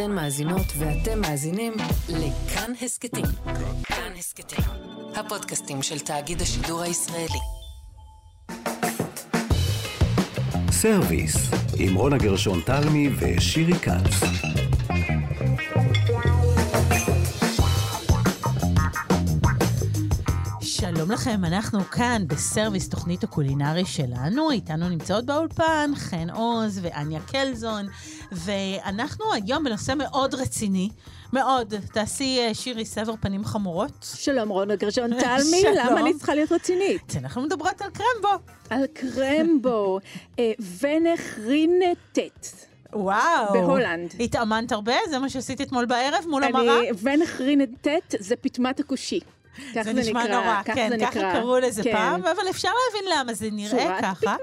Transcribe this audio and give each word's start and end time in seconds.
אתן 0.00 0.12
מאזינות 0.12 0.66
ואתם 0.78 1.20
מאזינים 1.20 1.72
לכאן 2.08 2.72
הסכתים. 2.82 3.24
כאן 3.82 4.12
הסכתים, 4.18 4.64
הפודקאסטים 5.14 5.82
של 5.82 5.98
תאגיד 5.98 6.42
השידור 6.42 6.82
הישראלי. 6.82 7.38
סרוויס, 10.70 11.36
עם 11.78 11.94
רונה 11.94 12.18
גרשון 12.18 12.60
תלמי 12.60 13.08
ושירי 13.18 13.74
כץ. 13.74 14.30
שלום 20.60 21.10
לכם, 21.10 21.44
אנחנו 21.44 21.80
כאן 21.80 22.22
בסרוויס 22.26 22.88
תוכנית 22.88 23.24
הקולינרי 23.24 23.84
שלנו. 23.84 24.50
איתנו 24.50 24.88
נמצאות 24.88 25.24
באולפן 25.26 25.90
חן 25.96 26.30
עוז 26.30 26.80
ואניה 26.82 27.20
קלזון, 27.20 27.86
ואנחנו 28.32 29.32
היום 29.32 29.64
בנושא 29.64 29.92
מאוד 29.96 30.34
רציני. 30.34 30.88
מאוד. 31.32 31.74
תעשי, 31.92 32.38
אה, 32.40 32.54
שירי, 32.54 32.84
סבר 32.84 33.14
פנים 33.20 33.44
חמורות. 33.44 34.06
שלום, 34.14 34.48
רונה 34.48 34.76
גרשון 34.76 35.10
תלמי. 35.20 35.62
למה 35.76 36.00
אני 36.00 36.14
צריכה 36.14 36.34
להיות 36.34 36.52
רצינית? 36.52 37.12
אנחנו 37.16 37.42
מדברות 37.42 37.82
על 37.82 37.90
קרמבו. 37.90 38.44
על 38.70 38.86
קרמבו, 38.86 39.98
אה, 40.38 40.52
ונחרינטט. 40.80 42.46
וואו. 42.92 43.52
בהולנד. 43.52 44.14
התאמנת 44.20 44.72
הרבה? 44.72 44.94
זה 45.10 45.18
מה 45.18 45.28
שעשית 45.28 45.60
אתמול 45.60 45.86
בערב 45.86 46.24
מול 46.28 46.44
המראה? 46.44 46.80
ונחרינטט 47.02 48.14
זה 48.18 48.36
פטמת 48.36 48.80
הכושי. 48.80 49.20
כך 49.56 49.82
זה 49.82 49.82
זה 49.82 49.92
נשמע 49.92 50.24
נקרא, 50.24 50.34
נורא, 50.40 50.62
כך 50.64 50.74
כן, 50.74 50.88
זה 50.88 50.98
ככה 50.98 51.18
נקרא. 51.18 51.32
קראו 51.32 51.58
לזה 51.58 51.82
כן. 51.82 51.92
פעם, 51.92 52.20
אבל 52.24 52.50
אפשר 52.50 52.68
להבין 52.68 53.12
למה 53.18 53.34
זה 53.34 53.48
נראה 53.52 53.98
ככה. 54.02 54.36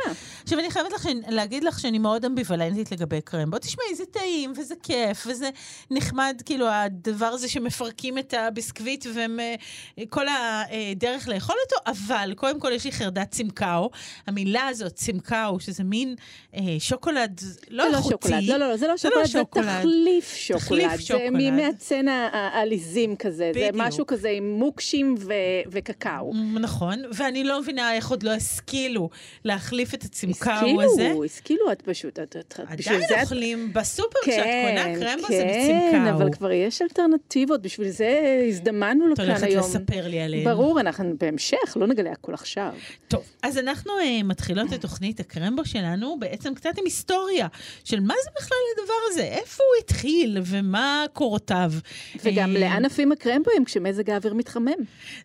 עכשיו, 0.43 0.59
אני 0.59 0.71
חייבת 0.71 0.91
לך, 0.93 1.07
להגיד 1.27 1.63
לך 1.63 1.79
שאני 1.79 1.99
מאוד 1.99 2.25
אמביוולנטית 2.25 2.91
לגבי 2.91 3.21
קרמבו. 3.21 3.57
תשמעי, 3.59 3.95
זה 3.95 4.05
טעים, 4.05 4.53
וזה 4.57 4.75
כיף, 4.83 5.27
וזה 5.27 5.49
נחמד, 5.91 6.41
כאילו, 6.45 6.67
הדבר 6.69 7.25
הזה 7.25 7.49
שמפרקים 7.49 8.17
את 8.17 8.33
הביסקוויט 8.33 9.05
וכל 10.01 10.25
הדרך 10.27 11.27
לאכול 11.27 11.55
אותו, 11.65 11.91
אבל 11.91 12.33
קודם 12.35 12.59
כל 12.59 12.71
יש 12.71 12.85
לי 12.85 12.91
חרדת 12.91 13.31
צמקאו. 13.31 13.89
המילה 14.27 14.67
הזאת, 14.67 14.93
צמקאו, 14.93 15.59
שזה 15.59 15.83
מין 15.83 16.15
אה, 16.55 16.61
שוקולד 16.79 17.41
לא 17.69 17.83
זה 17.85 17.91
לא 17.91 17.97
איכותי. 17.97 18.09
שוקולד, 18.13 18.43
לא, 18.43 18.57
לא, 18.57 18.69
לא, 18.69 18.77
זה 18.77 18.87
לא 18.87 18.95
זה 18.95 19.01
שוקולד, 19.01 19.17
לא 19.17 19.25
זה 19.25 19.31
שוקולד. 19.31 19.79
תחליף 19.79 20.33
שוקולד. 20.35 20.61
תחליף 20.61 20.95
זה 20.95 21.01
שוקולד. 21.01 21.29
מימי 21.29 21.65
הצנע 21.65 22.29
העליזים 22.31 23.15
כזה, 23.15 23.51
זה 23.53 23.59
בדיוק. 23.59 23.75
משהו 23.75 24.05
כזה 24.07 24.29
עם 24.29 24.59
מוקשים 25.03 25.27
ו- 25.27 25.71
וקקאו. 25.71 26.33
נכון, 26.59 27.03
ואני 27.13 27.43
לא 27.43 27.61
מבינה 27.61 27.93
איך 27.93 28.09
עוד 28.09 28.23
לא 28.23 28.31
השכילו 28.31 29.09
להחליף 29.45 29.93
את 29.93 30.03
הצמקאו 30.03 30.81
הזה. 30.81 31.01
השכילו, 31.03 31.23
השכילו, 31.23 31.71
את 31.71 31.81
פשוט, 31.81 32.19
את, 32.19 32.35
את, 32.39 32.59
בשביל 32.77 32.95
עדיין 32.95 33.09
זה 33.09 33.15
את 33.17 33.23
אוכלים 33.23 33.73
בסופר 33.73 34.19
כשאת 34.23 34.45
קונה 34.67 34.83
קרמבו 34.99 35.27
זה 35.27 35.43
כן, 35.47 36.03
בצמקאו. 36.03 36.17
אבל 36.17 36.33
כבר 36.33 36.51
יש 36.51 36.81
אלטרנטיבות, 36.81 37.61
בשביל 37.61 37.89
זה 37.89 38.43
הזדמנו 38.49 39.05
את 39.13 39.19
לכאן 39.19 39.29
הולכת 39.29 39.43
היום. 39.43 39.63
לספר 39.63 40.07
לי 40.07 40.19
עליהן. 40.21 40.43
ברור, 40.43 40.79
אנחנו 40.79 41.13
בהמשך, 41.19 41.77
לא 41.79 41.87
נגלה 41.87 42.11
הכל 42.11 42.33
עכשיו. 42.33 42.73
טוב, 43.07 43.23
אז 43.43 43.57
אנחנו 43.57 43.91
uh, 43.91 44.23
מתחילות 44.23 44.73
את 44.73 44.81
תוכנית 44.81 45.19
הקרמבו 45.19 45.65
שלנו 45.65 46.17
בעצם 46.19 46.53
קצת 46.53 46.77
עם 46.77 46.85
היסטוריה 46.85 47.47
של 47.83 47.99
מה 47.99 48.13
זה 48.23 48.29
בכלל 48.35 48.57
הדבר 48.77 48.93
הזה, 49.07 49.23
איפה 49.23 49.63
הוא 49.63 49.83
התחיל 49.83 50.37
ומה 50.45 51.05
קורותיו. 51.13 51.71
וגם 52.23 52.55
אה, 52.55 52.61
לאן 52.61 52.85
עפים 52.85 53.11
הקרמבואים 53.11 53.65
כשמזג 53.65 54.09
האוויר 54.09 54.33
מתחמם? 54.33 54.71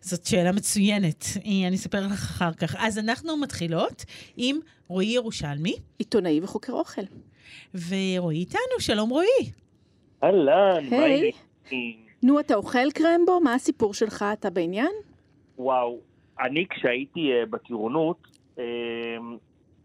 זאת 0.01 0.25
שאלה 0.25 0.51
מצוינת, 0.51 1.25
אה, 1.35 1.67
אני 1.67 1.75
אספר 1.75 1.99
לך 1.99 2.11
אחר 2.11 2.53
כך. 2.53 2.75
אז 2.79 2.99
אנחנו 2.99 3.37
מתחילות 3.37 4.05
עם 4.37 4.59
רועי 4.87 5.07
ירושלמי, 5.07 5.75
עיתונאי 5.97 6.39
וחוקר 6.43 6.73
אוכל. 6.73 7.01
ורועי 7.89 8.39
איתנו, 8.39 8.79
שלום 8.79 9.09
רועי. 9.09 9.51
אהלן, 10.23 10.89
מה 10.89 10.97
היי. 10.97 11.31
העניינים? 11.71 12.03
נו, 12.23 12.39
אתה 12.39 12.55
אוכל 12.55 12.91
קרמבו? 12.91 13.39
מה 13.39 13.53
הסיפור 13.53 13.93
שלך? 13.93 14.25
אתה 14.33 14.49
בעניין? 14.49 14.91
וואו, 15.57 15.99
אני 16.39 16.65
כשהייתי 16.69 17.31
אה, 17.31 17.45
בטירונות, 17.45 18.27
אה, 18.59 18.63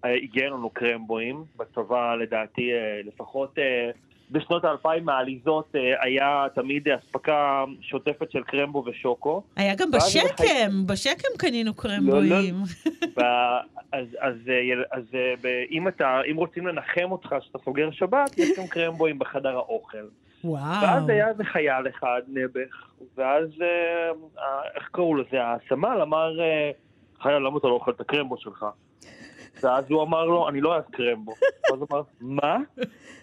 הגיע 0.05 0.50
לנו 0.50 0.71
קרמבואים, 0.71 1.44
בצבא 1.56 2.15
לדעתי 2.15 2.71
לפחות 3.05 3.55
בשנות 4.31 4.65
האלפיים 4.65 5.05
מהעליזות 5.05 5.69
אה, 5.77 5.81
היה 6.05 6.47
תמיד 6.55 6.89
אספקה 6.89 7.65
שוטפת 7.81 8.31
של 8.31 8.43
קרמבו 8.43 8.84
ושוקו. 8.87 9.43
היה 9.56 9.75
גם 9.75 9.91
בשקם, 9.91 10.87
בשקם 10.87 11.28
קנינו 11.39 11.75
קרמבואים. 11.75 12.55
ו- 13.19 13.21
אז, 13.93 14.06
אז, 14.21 14.34
אה, 14.49 14.55
יל- 14.55 14.84
אז 14.93 15.03
אה, 15.15 15.34
אם, 15.71 15.88
אתה, 15.88 16.21
אם 16.31 16.37
רוצים 16.37 16.67
לנחם 16.67 17.12
אותך 17.12 17.34
שאתה 17.41 17.59
סוגר 17.65 17.91
שבת, 17.91 18.38
יש 18.38 18.59
גם 18.59 18.67
קרמבואים 18.67 19.19
בחדר 19.19 19.56
האוכל. 19.56 19.99
וואו. 20.44 20.83
ואז 20.83 21.09
היה 21.09 21.28
איזה 21.28 21.44
חייל 21.44 21.88
אחד, 21.97 22.22
נעבך, 22.28 22.87
ואז, 23.17 23.49
איך 24.75 24.88
קראו 24.93 25.17
לזה, 25.17 25.37
הסמל 25.43 25.99
אמר, 26.03 26.33
חייל, 27.22 27.38
למה 27.38 27.59
אתה 27.59 27.67
לא 27.69 27.72
אוכל 27.72 27.91
את 27.91 28.00
הקרמבו 28.00 28.37
שלך? 28.38 28.67
ואז 29.62 29.84
הוא 29.88 30.02
אמר 30.02 30.24
לו, 30.24 30.48
אני 30.48 30.60
לא 30.60 30.69
אוהב 30.69 30.84
קרמבו. 30.91 31.32
ואז 31.70 31.80
הוא 31.80 31.88
אמר, 31.92 32.02
מה? 32.20 32.56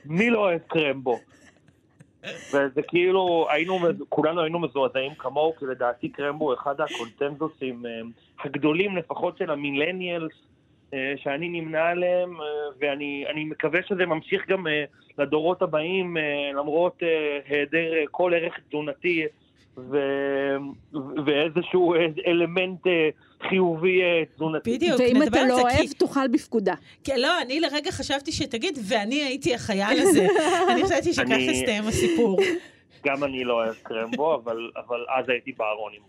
מי 0.06 0.30
לא 0.30 0.40
אוהב 0.40 0.62
קרמבו? 0.68 1.20
וזה 2.54 2.82
כאילו, 2.88 3.48
היינו, 3.50 3.80
כולנו 4.10 4.42
היינו 4.42 4.60
מזועזעים 4.60 5.16
כמוהו, 5.16 5.56
כי 5.56 5.66
לדעתי 5.66 6.10
קרמבו 6.10 6.46
הוא 6.46 6.54
אחד 6.54 6.76
הקונצנזוסים 6.82 7.86
אה, 7.86 7.92
הגדולים 8.44 8.98
לפחות 8.98 9.38
של 9.38 9.52
המילניאלס, 9.52 10.34
אה, 10.94 11.14
שאני 11.18 11.50
נמנה 11.50 11.84
עליהם, 11.88 12.42
אה, 12.42 12.46
ואני 12.80 13.26
אני 13.30 13.46
מקווה 13.46 13.80
שזה 13.88 14.06
ממשיך 14.06 14.48
גם 14.48 14.68
לדורות 15.18 15.62
הבאים, 15.62 16.18
למרות 16.54 17.04
היעדר 17.48 17.92
כל 18.12 18.34
ערך 18.34 18.60
תזונתי. 18.70 19.26
ואיזשהו 21.26 21.94
אלמנט 22.28 22.88
חיובי 23.50 24.02
אה, 24.02 24.06
תזונתי. 24.36 24.76
בדיוק, 24.76 25.00
ואם 25.00 25.24
אתה 25.24 25.46
לא 25.46 25.62
אוהב, 25.62 25.76
כי- 25.78 25.88
תאכל 25.88 26.28
בפקודה. 26.28 26.74
כן, 27.04 27.20
לא, 27.20 27.42
אני 27.42 27.60
לרגע 27.60 27.92
חשבתי 27.92 28.32
שתגיד, 28.32 28.80
ואני 28.84 29.24
הייתי 29.24 29.56
החייל 29.56 30.00
הזה. 30.02 30.28
אני 30.70 30.84
חשבתי 30.84 31.14
שככה 31.14 31.36
הסתיים 31.36 31.88
הסיפור. 31.88 32.40
גם 33.06 33.24
אני 33.24 33.44
לא 33.44 33.54
אוהב 33.54 33.76
קרמבו, 33.84 34.36
אבל, 34.36 34.72
אבל 34.88 35.06
אז 35.18 35.30
הייתי 35.30 35.52
בארון 35.52 35.92
עם 35.96 36.02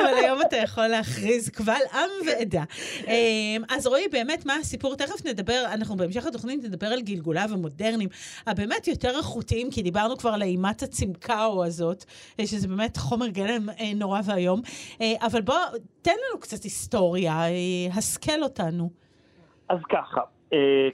אבל 0.00 0.14
היום 0.16 0.38
אתה 0.40 0.56
יכול 0.56 0.86
להכריז 0.86 1.48
קבל 1.48 1.80
עם 1.94 2.10
ועדה. 2.26 2.62
אמ, 3.06 3.62
אז 3.70 3.86
רועי, 3.86 4.08
באמת, 4.12 4.46
מה 4.46 4.54
הסיפור? 4.56 4.94
תכף 4.94 5.26
נדבר, 5.26 5.64
אנחנו 5.74 5.96
בהמשך 5.96 6.26
התוכנית 6.26 6.64
נדבר 6.64 6.86
על 6.86 7.00
גלגוליו 7.00 7.48
המודרניים, 7.52 8.08
הבאמת 8.46 8.88
יותר 8.88 9.16
איכותיים, 9.18 9.70
כי 9.70 9.82
דיברנו 9.82 10.16
כבר 10.16 10.30
על 10.30 10.42
אימת 10.42 10.82
הצמקאו 10.82 11.64
הזאת, 11.64 12.04
אה, 12.40 12.46
שזה 12.46 12.68
באמת 12.68 12.96
חומר 12.96 13.26
גלם 13.26 13.70
אה, 13.70 13.92
נורא 13.96 14.20
ואיום. 14.24 14.60
אה, 15.00 15.12
אבל 15.26 15.40
בוא, 15.40 15.54
תן 16.02 16.10
לנו 16.10 16.40
קצת 16.40 16.62
היסטוריה, 16.62 17.42
השכל 17.92 18.42
אותנו. 18.42 18.90
אז 19.68 19.78
ככה, 19.88 20.20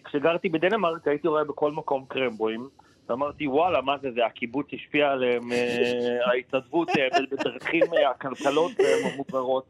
כשגרתי 0.04 0.48
בדנמרק 0.48 1.09
הייתי 1.09 1.28
רואה 1.28 1.44
בכל 1.44 1.72
מקום 1.72 2.04
קרמבואים, 2.09 2.69
ואמרתי 3.10 3.47
וואלה, 3.47 3.81
מה 3.81 3.98
זה, 4.03 4.10
זה 4.10 4.26
הקיבוץ 4.26 4.66
השפיע 4.72 5.10
עליהם, 5.10 5.53
אה, 5.53 6.19
ההתנדבות 6.31 6.88
אה, 6.88 7.09
בדרכים 7.31 7.82
אה, 7.94 8.10
עקלקלות 8.10 8.72
ומבוגרות. 8.78 9.65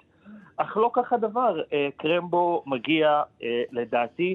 אך 0.56 0.76
לא 0.76 0.90
כך 0.92 1.12
הדבר, 1.12 1.60
אה, 1.72 1.88
קרמבו 1.96 2.62
מגיע 2.66 3.22
אה, 3.42 3.62
לדעתי 3.72 4.34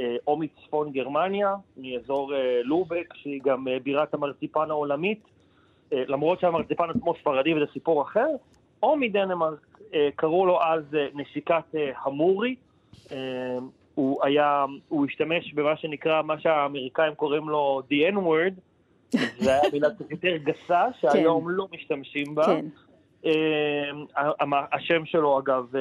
אה, 0.00 0.16
או 0.26 0.36
מצפון 0.36 0.92
גרמניה, 0.92 1.54
מאזור 1.76 2.34
אה, 2.34 2.60
לובק, 2.64 3.14
שהיא 3.14 3.40
גם 3.44 3.68
אה, 3.68 3.78
בירת 3.82 4.14
המרציפן 4.14 4.70
העולמית, 4.70 5.22
אה, 5.92 6.02
למרות 6.06 6.40
שהמרציפן 6.40 6.90
עצמו 6.90 7.14
ספרדי 7.20 7.54
וזה 7.54 7.72
סיפור 7.72 8.02
אחר, 8.02 8.28
או 8.82 8.96
מדנמרק, 8.96 9.78
אה, 9.94 10.08
קראו 10.16 10.46
לו 10.46 10.62
אז 10.62 10.94
אה, 10.94 11.06
נשיקת 11.14 11.74
אה, 11.74 11.90
המורי. 12.04 12.54
הוא 13.94 14.24
היה, 14.24 14.64
הוא 14.88 15.06
השתמש 15.06 15.52
במה 15.54 15.76
שנקרא, 15.76 16.22
מה 16.22 16.40
שהאמריקאים 16.40 17.14
קוראים 17.14 17.48
לו 17.48 17.82
the 17.90 18.14
n-word, 18.14 18.60
זה 19.38 19.52
היה 19.52 19.62
מילה 19.72 19.88
קצת 19.90 20.10
יותר 20.10 20.36
גסה, 20.36 20.84
שהיום 21.00 21.48
לא 21.50 21.66
משתמשים 21.72 22.34
בה. 22.34 22.44
כן. 22.46 22.64
המ- 24.16 24.66
השם 24.72 25.04
שלו 25.04 25.38
אגב 25.38 25.76
אה, 25.76 25.80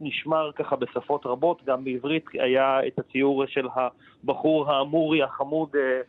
נשמר 0.00 0.50
ככה 0.52 0.76
בשפות 0.76 1.26
רבות, 1.26 1.64
גם 1.64 1.84
בעברית 1.84 2.24
היה 2.34 2.86
את 2.86 2.98
הציור 2.98 3.46
של 3.46 3.66
הבחור 4.24 4.70
האמורי 4.70 5.22
החמוד 5.22 5.68
אה, 5.76 6.00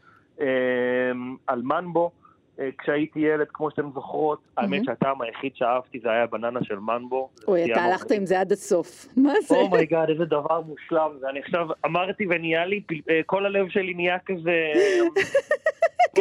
אה, 0.42 1.12
על 1.48 1.62
מנבו. 1.62 2.12
אה, 2.60 2.70
כשהייתי 2.78 3.20
ילד, 3.20 3.48
כמו 3.54 3.72
שאתם 3.72 3.90
זוכרות, 3.94 4.40
האמת 4.58 4.86
שהטעם 4.86 5.22
היחיד 5.22 5.52
שאהבתי 5.56 6.00
זה 6.00 6.12
היה 6.12 6.28
בננה 6.28 6.60
של 6.64 6.80
מנבו. 6.80 7.30
זה 7.36 7.46
אוי, 7.48 7.72
אתה. 7.74 7.82
הלכת 7.82 8.12
עם 8.12 8.26
זה 8.26 8.40
עד 8.40 8.52
הסוף. 8.52 9.06
מה 9.24 9.34
זה? 9.42 9.56
oh 9.56 9.69
my 9.69 9.83
god, 9.83 10.10
איזה 10.10 10.26
דבר 10.26 10.62
מושלם. 10.62 11.12
ואני 11.22 11.40
עכשיו 11.40 11.68
אמרתי 11.86 12.26
ונהיה 12.30 12.66
לי, 12.66 12.82
אה, 13.10 13.20
כל 13.26 13.46
הלב 13.46 13.70
שלי 13.70 13.94
נהיה 13.94 14.18
כזה... 14.26 14.52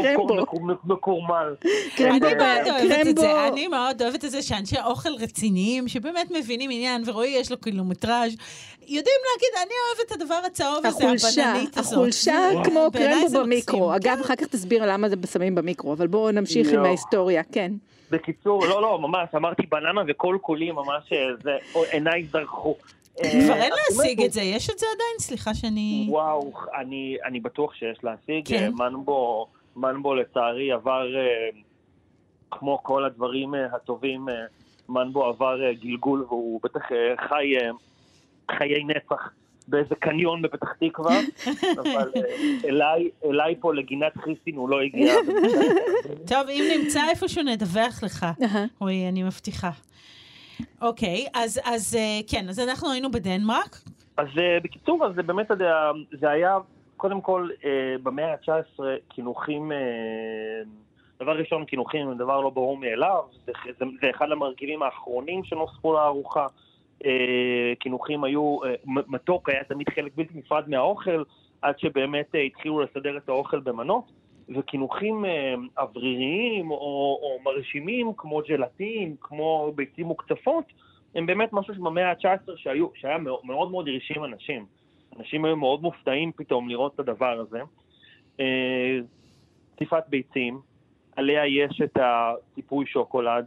קרמבו. 0.02 0.36
מקורמל. 0.84 1.54
קרמבו, 1.96 2.26
אני 2.26 2.34
מאוד 2.34 2.66
אוהבת 2.66 3.06
את. 3.08 3.18
זה, 3.18 3.48
אני 3.48 3.68
מאוד 3.68 4.02
אוהבת 4.02 4.24
את 4.24 4.30
זה 4.30 4.42
שאנשי 4.42 4.76
אוכל 4.84 5.14
רציניים, 5.20 5.88
שבאמת 5.88 6.30
מבינים 6.30 6.70
עניין, 6.70 7.02
ורועי 7.06 7.28
יש 7.28 7.50
לו 7.50 7.60
קילומטראז', 7.60 8.36
יודעים 8.80 9.16
להגיד, 9.32 9.66
אני 9.66 9.74
אוהבת 9.88 10.12
את 10.12 10.22
הדבר 10.22 10.40
הצהוב 10.46 10.86
הזה, 10.86 11.04
הבננית 11.04 11.78
הזאת. 11.78 11.92
החולשה 11.92 12.36
כמו 12.64 12.88
קרמבו 12.92 13.40
במיקרו. 13.40 13.92
מקסים. 13.92 14.10
אגב, 14.12 14.20
אחר 14.24 14.36
כך 14.36 14.46
תסביר 14.46 14.92
למה 14.92 15.08
זה 15.08 15.16
שמים 15.32 15.54
במיקרו, 15.54 15.92
אבל 15.92 16.06
בואו 16.06 16.30
נמשיך 16.30 16.68
עם 16.68 16.74
יואו. 16.74 16.86
ההיסטוריה, 16.86 17.42
כן. 17.52 17.72
בקיצור, 18.10 18.66
לא, 18.66 18.82
לא, 18.82 18.98
ממש, 18.98 19.28
אמרתי 19.36 19.62
בננה 19.66 20.02
וכל 20.08 20.38
קולי 20.40 20.70
ממש, 20.70 21.12
אה, 21.12 21.18
זה, 21.42 21.50
עיניי 21.92 22.26
זרחו. 22.32 22.74
כבר 23.18 23.52
אה, 23.52 23.62
אין 23.62 23.72
להשיג 23.72 24.22
את 24.22 24.32
זה, 24.32 24.42
יש 24.42 24.70
את 24.70 24.78
זה 24.78 24.86
עדיין? 24.94 25.18
סליחה 25.18 25.54
שאני... 25.54 26.06
וואו, 26.08 26.52
אני, 26.80 27.16
אני 27.24 27.40
בטוח 27.40 27.74
שיש 27.74 27.98
להשיג. 28.04 28.48
כן. 28.48 28.72
מנבו, 28.74 29.46
מנבו 29.76 30.14
לצערי 30.14 30.72
עבר, 30.72 31.16
אה, 31.16 31.48
כמו 32.50 32.82
כל 32.82 33.04
הדברים 33.04 33.54
אה, 33.54 33.66
הטובים, 33.76 34.28
אה, 34.28 34.34
מנבו 34.88 35.24
עבר 35.24 35.72
גלגול 35.72 36.24
והוא 36.28 36.60
בטח 36.62 36.80
חי 37.28 37.54
חיי 38.50 38.84
נצח 38.84 39.30
באיזה 39.68 39.94
קניון 39.94 40.42
בפתח 40.42 40.72
תקווה, 40.72 41.20
אבל 41.80 42.12
אליי, 42.64 43.10
אליי 43.24 43.54
פה 43.60 43.74
לגינת 43.74 44.12
חיסין 44.16 44.56
הוא 44.56 44.68
לא 44.68 44.80
הגיע. 44.80 45.14
טוב, 46.30 46.48
אם 46.48 46.64
נמצא 46.78 47.00
איפשהו 47.10 47.42
נדווח 47.42 48.02
לך. 48.02 48.26
רועי, 48.80 49.08
אני 49.08 49.22
מבטיחה. 49.22 49.70
אוקיי, 50.80 51.26
אז, 51.34 51.60
אז 51.64 51.98
כן, 52.26 52.48
אז 52.48 52.58
אנחנו 52.58 52.92
היינו 52.92 53.10
בדנמרק. 53.10 53.76
אז 54.16 54.26
בקיצור, 54.62 55.06
אז 55.06 55.14
זה 55.14 55.22
באמת, 55.22 55.50
זה 56.20 56.30
היה, 56.30 56.58
קודם 56.98 57.20
כל, 57.20 57.48
אה, 57.64 57.96
במאה 58.02 58.32
ה-19, 58.32 58.80
קינוחים, 59.08 59.72
אה, 59.72 59.78
דבר 61.20 61.38
ראשון, 61.38 61.64
קינוחים 61.64 62.08
הם 62.08 62.18
דבר 62.18 62.40
לא 62.40 62.50
ברור 62.50 62.76
מאליו, 62.76 63.22
זה, 63.46 63.52
זה, 63.78 63.84
זה 64.00 64.10
אחד 64.10 64.30
המרכיבים 64.30 64.82
האחרונים 64.82 65.44
שנוספו 65.44 65.92
לארוחה. 65.92 66.46
אה, 67.04 67.72
קינוחים 67.78 68.24
היו, 68.24 68.58
מתוק 68.84 69.48
היה 69.48 69.64
תמיד 69.64 69.88
חלק 69.88 70.12
בלתי 70.16 70.38
נפרד 70.38 70.68
מהאוכל, 70.68 71.22
עד 71.62 71.78
שבאמת 71.78 72.34
התחילו 72.46 72.80
לסדר 72.80 73.16
את 73.16 73.28
האוכל 73.28 73.60
במנות. 73.60 74.04
וקינוחים 74.56 75.24
אווריריים 75.78 76.70
או, 76.70 76.76
או 77.22 77.38
מרשימים, 77.44 78.12
כמו 78.16 78.40
ג'לטין, 78.48 79.16
כמו 79.20 79.72
ביצים 79.74 80.06
מוקצפות, 80.06 80.64
הם 81.14 81.26
באמת 81.26 81.52
משהו 81.52 81.74
שבמאה 81.74 82.10
ה-19 82.10 82.56
שהיו, 82.56 82.86
שהיה 82.94 83.18
מאוד 83.44 83.70
מאוד 83.70 83.88
הרשים 83.88 84.24
אנשים. 84.24 84.66
אנשים 85.18 85.44
היו 85.44 85.56
מאוד 85.56 85.82
מופתעים 85.82 86.32
פתאום 86.36 86.68
לראות 86.68 86.94
את 86.94 87.00
הדבר 87.00 87.40
הזה. 87.40 87.60
אה, 88.40 88.98
קציפת 89.74 90.04
ביצים, 90.08 90.60
עליה 91.16 91.46
יש 91.46 91.80
את 91.84 91.98
הציפוי 92.00 92.86
שוקולד. 92.86 93.46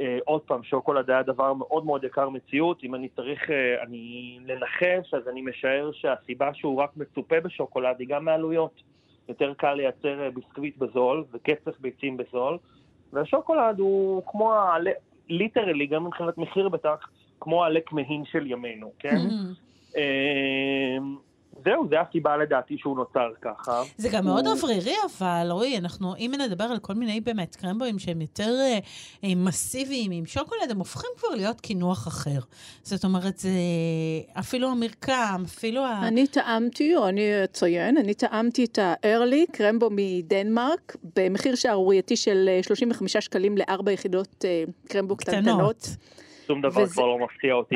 אה, 0.00 0.18
עוד 0.24 0.40
פעם, 0.40 0.62
שוקולד 0.62 1.10
היה 1.10 1.22
דבר 1.22 1.54
מאוד 1.54 1.84
מאוד 1.84 2.04
יקר 2.04 2.28
מציאות. 2.28 2.84
אם 2.84 2.94
אני 2.94 3.08
צריך 3.08 3.50
אה, 3.50 3.82
אני 3.82 4.38
לנחש, 4.46 5.14
אז 5.14 5.28
אני 5.28 5.42
משער 5.42 5.90
שהסיבה 5.92 6.54
שהוא 6.54 6.82
רק 6.82 6.90
מצופה 6.96 7.40
בשוקולד 7.40 7.96
היא 7.98 8.08
גם 8.08 8.24
מעלויות. 8.24 8.82
יותר 9.28 9.54
קל 9.54 9.74
לייצר 9.74 10.30
ביסקוויט 10.34 10.76
בזול 10.76 11.24
וקצף 11.32 11.80
ביצים 11.80 12.16
בזול, 12.16 12.58
והשוקולד 13.12 13.78
הוא 13.78 14.22
כמו 14.26 14.54
העלה, 14.54 14.90
literally, 15.28 15.86
גם 15.86 16.04
מבחינת 16.04 16.38
מחיר 16.38 16.68
בטח, 16.68 17.08
כמו 17.40 17.64
העלה 17.64 17.80
כמהין 17.86 18.24
של 18.24 18.46
ימינו, 18.46 18.92
כן? 18.98 19.16
אה, 19.96 20.02
זהו, 21.64 21.86
זה 21.90 21.96
הסיבה 22.00 22.36
לדעתי 22.36 22.76
שהוא 22.78 22.96
נוצר 22.96 23.28
ככה. 23.42 23.82
זה 23.96 24.08
גם 24.12 24.24
מאוד 24.24 24.46
הוא- 24.46 24.54
אוורירי, 24.56 24.94
אבל 25.18 25.46
רועי, 25.50 25.78
אנחנו, 25.78 26.16
אם 26.16 26.32
נדבר 26.46 26.64
על 26.64 26.78
כל 26.78 26.94
מיני 26.94 27.20
באמת 27.20 27.56
קרמבואים 27.56 27.98
שהם 27.98 28.20
יותר 28.20 28.54
אה, 28.60 28.78
אה, 29.24 29.34
מסיביים 29.36 30.10
עם 30.10 30.26
שוקולד, 30.26 30.70
הם 30.70 30.78
הופכים 30.78 31.10
כבר 31.16 31.28
להיות 31.28 31.60
קינוח 31.60 32.08
אחר. 32.08 32.38
זאת 32.82 33.04
אומרת, 33.04 33.38
זה 33.38 33.50
אפילו 34.38 34.68
המרקם, 34.68 35.42
אפילו 35.46 35.84
ה... 35.84 36.08
אני 36.08 36.26
טעמתי, 36.26 36.96
או 36.96 37.08
אני 37.08 37.44
אציין, 37.44 37.96
אני 37.96 38.14
טעמתי 38.14 38.64
את 38.64 38.78
הארלי, 38.82 39.46
קרמבו 39.52 39.88
מדנמרק, 39.92 40.96
במחיר 41.16 41.54
שערורייתי 41.54 42.16
של 42.16 42.48
אה, 42.48 42.62
35 42.62 43.16
שקלים 43.16 43.58
לארבע 43.58 43.92
יחידות 43.92 44.44
אה, 44.44 44.64
קרמבו 44.88 45.16
קטנטנות. 45.16 45.42
קטנות. 45.58 45.88
שום 46.46 46.60
דבר 46.60 46.82
וזה- 46.82 46.92
כבר 46.92 47.06
לא 47.06 47.18
מפתיע 47.18 47.54
אותי. 47.54 47.74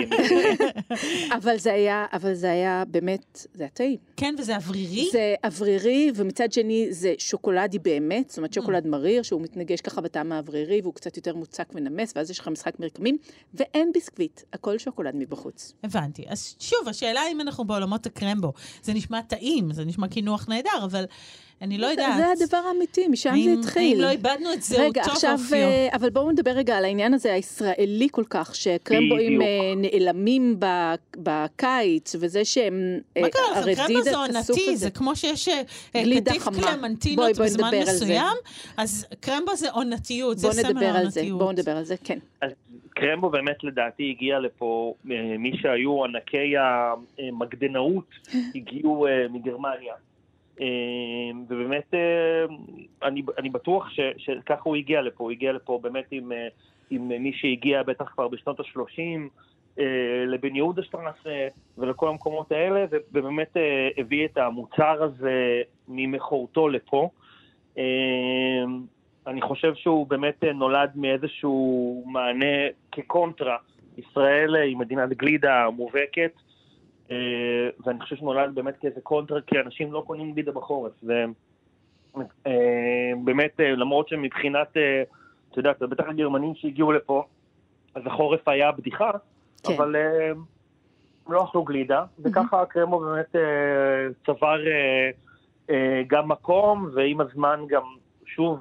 אבל 1.43 1.57
זה 1.59 1.73
היה, 1.73 2.07
אבל 2.13 2.35
זה 2.35 2.51
היה 2.51 2.83
באמת, 2.89 3.47
זה 3.55 3.63
היה 3.65 3.71
טעים. 3.71 3.97
כן, 4.21 4.35
וזה 4.39 4.57
אוורירי. 4.57 5.09
זה 5.13 5.35
אוורירי, 5.45 6.13
ומצד 6.15 6.53
שני 6.53 6.87
זה 6.91 7.15
שוקולדי 7.19 7.79
באמת, 7.79 8.29
זאת 8.29 8.39
אומרת 8.39 8.53
שוקולד 8.53 8.87
מריר, 8.87 9.23
שהוא 9.23 9.41
מתנגש 9.41 9.81
ככה 9.81 10.01
בטעם 10.01 10.33
האוורירי, 10.33 10.81
והוא 10.81 10.95
קצת 10.95 11.17
יותר 11.17 11.35
מוצק 11.35 11.69
ונמס, 11.75 12.13
ואז 12.17 12.31
יש 12.31 12.39
לך 12.39 12.49
משחק 12.49 12.81
מרקמים, 12.81 13.19
ואין 13.55 13.93
ביסקוויט, 13.93 14.41
הכל 14.53 14.79
שוקולד 14.79 15.15
מבחוץ. 15.17 15.73
הבנתי. 15.85 16.25
אז 16.29 16.57
שוב, 16.59 16.89
השאלה 16.89 17.21
אם 17.33 17.41
אנחנו 17.41 17.65
בעולמות 17.65 18.07
הקרמבו. 18.07 18.53
זה 18.83 18.93
נשמע 18.93 19.21
טעים, 19.23 19.73
זה 19.73 19.85
נשמע 19.85 20.09
קינוח 20.09 20.49
נהדר, 20.49 20.85
אבל 20.85 21.05
אני 21.63 21.79
לא 21.79 21.87
יודעת. 21.87 22.17
זה 22.17 22.45
הדבר 22.45 22.57
האמיתי, 22.57 23.09
משם 23.09 23.31
האם- 23.31 23.55
זה 23.55 23.61
התחיל. 23.61 23.93
האם 23.93 24.01
לא 24.01 24.11
איבדנו 24.11 24.53
את 24.53 24.63
זהותו 24.63 24.83
רגע, 24.83 25.03
עכשיו, 25.03 25.37
ואופיו? 25.39 25.59
אה, 25.59 25.89
אבל 25.93 26.11
בואו 26.11 26.31
נדבר 26.31 26.51
רגע 26.51 26.77
על 26.77 26.85
העניין 26.85 27.15
הזה 27.15 27.33
הישראלי 27.33 28.09
כל 28.13 28.25
כך, 28.31 28.55
שקרמבואים. 28.55 29.43
אה, 29.43 29.47
נעלמים 29.77 30.57
בקיץ, 31.17 32.15
וזה 32.21 32.45
שהם... 32.45 32.99
מה 33.19 33.27
אה, 33.27 33.31
קרה 33.31 33.61
לך? 33.61 33.79
קרמבו 33.81 34.03
זה 34.03 34.10
הסוף 34.15 34.57
עונתי. 34.57 34.77
זה 34.77 34.91
כמו 34.91 35.17
שיש 35.17 35.49
אה, 35.49 35.63
קטיף. 35.95 36.49
קלמנטינות 36.49 37.39
בזמן 37.39 37.71
זה. 37.71 37.93
מסוים, 37.93 38.37
אז 38.77 39.07
קרמבו 39.21 39.57
זה 39.57 39.71
עונתיות, 39.71 40.39
זה 40.39 40.49
בואו 40.49 40.61
סמל 40.61 40.71
נדבר 40.71 40.87
על 40.87 41.11
זה, 41.11 41.21
העונתיות. 41.21 41.39
בואו 41.39 41.53
נדבר 41.53 41.77
על 41.77 41.85
זה, 41.85 41.95
כן. 42.05 42.19
אז 42.41 42.51
קרמבו 42.91 43.31
באמת 43.31 43.65
לדעתי 43.65 44.11
הגיע 44.11 44.39
לפה, 44.39 44.95
אה, 45.11 45.39
מי 45.39 45.53
שהיו 45.57 46.05
ענקי 46.05 46.55
המקדנאות 46.59 48.11
הגיעו 48.55 49.07
אה, 49.07 49.27
מגרמניה. 49.31 49.95
ובאמת, 51.49 51.95
אני, 53.03 53.23
אני 53.39 53.51
בטוח 53.51 53.91
ש, 53.91 54.01
שככה 54.17 54.63
הוא 54.65 54.77
הגיע 54.77 55.03
לפה, 55.03 55.25
הוא 55.25 55.31
הגיע 55.31 55.53
לפה 55.53 55.79
באמת 55.83 56.05
עם, 56.11 56.33
עם 56.91 57.09
מי 57.09 57.33
שהגיע 57.35 57.83
בטח 57.83 58.05
כבר 58.15 58.29
בשנות 58.29 58.61
ה-30, 58.61 59.21
לבן 60.27 60.57
יהודה 60.57 60.83
שטרסה 60.83 61.49
ולכל 61.79 62.09
המקומות 62.09 62.53
האלה, 62.53 62.87
ובאמת 63.13 63.57
אה, 63.57 63.89
הביא 63.99 64.25
את 64.25 64.39
המוצר 64.39 65.03
הזה 65.03 65.63
ממכורתו 65.89 66.69
לפה. 66.69 67.11
אה, 67.79 67.85
אני 69.27 69.41
חושב 69.41 69.75
שהוא 69.75 70.07
באמת 70.07 70.45
אה, 70.45 70.53
נולד 70.53 70.91
מאיזשהו 70.95 72.05
מענה 72.07 72.67
כקונטרה. 72.93 73.57
ישראל 73.99 74.57
אה, 74.57 74.63
היא 74.63 74.77
מדינת 74.77 75.09
גלידה 75.09 75.71
מובהקת, 75.71 76.33
אה, 77.11 77.17
ואני 77.87 78.01
חושב 78.01 78.17
שנולד 78.17 78.55
באמת 78.55 78.77
כאיזה 78.81 79.01
קונטרה, 79.01 79.41
כי 79.41 79.61
אנשים 79.61 79.93
לא 79.93 80.03
קונים 80.07 80.33
גלידה 80.33 80.53
בחורף. 80.53 80.93
ובאמת, 82.15 83.61
למרות 83.61 84.09
שמבחינת, 84.09 84.77
אה, 84.77 85.03
אתה 85.51 85.59
יודע, 85.59 85.73
בטח 85.81 86.05
הגרמנים 86.09 86.55
שהגיעו 86.55 86.93
לפה, 86.93 87.25
אז 87.95 88.03
החורף 88.07 88.49
היה 88.49 88.73
בדיחה, 88.73 89.11
כן. 89.63 89.75
אבל 89.75 89.97
אה, 89.97 90.31
הם 90.31 90.45
לא 91.29 91.45
אכלו 91.45 91.65
גלידה, 91.65 92.05
וככה 92.19 92.63
הקרמו 92.63 93.01
באמת 93.01 93.37
אה, 93.37 93.41
צבר 94.27 94.59
אה, 95.71 96.03
גם 96.07 96.29
מקום, 96.29 96.91
ועם 96.95 97.21
הזמן 97.21 97.61
גם, 97.69 97.83
שוב, 98.27 98.61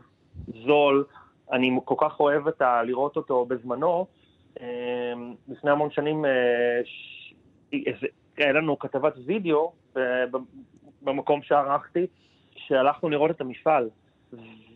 זול. 0.66 1.06
אני 1.52 1.80
כל 1.86 1.96
כך 1.98 2.20
אוהב 2.20 2.48
את 2.48 2.62
ה, 2.62 2.84
לראות 2.84 3.16
אותו 3.16 3.46
בזמנו. 3.46 4.06
לפני 5.48 5.72
המון 5.72 5.92
שנים 5.92 6.26
היה 8.38 8.52
לנו 8.54 8.80
כתבת 8.80 9.14
וידאו 9.26 9.72
במקום 11.02 11.42
שערכתי, 11.42 12.08
שהלכנו 12.56 13.10
לראות 13.10 13.32
את 13.32 13.42
המפעל. 13.42 13.90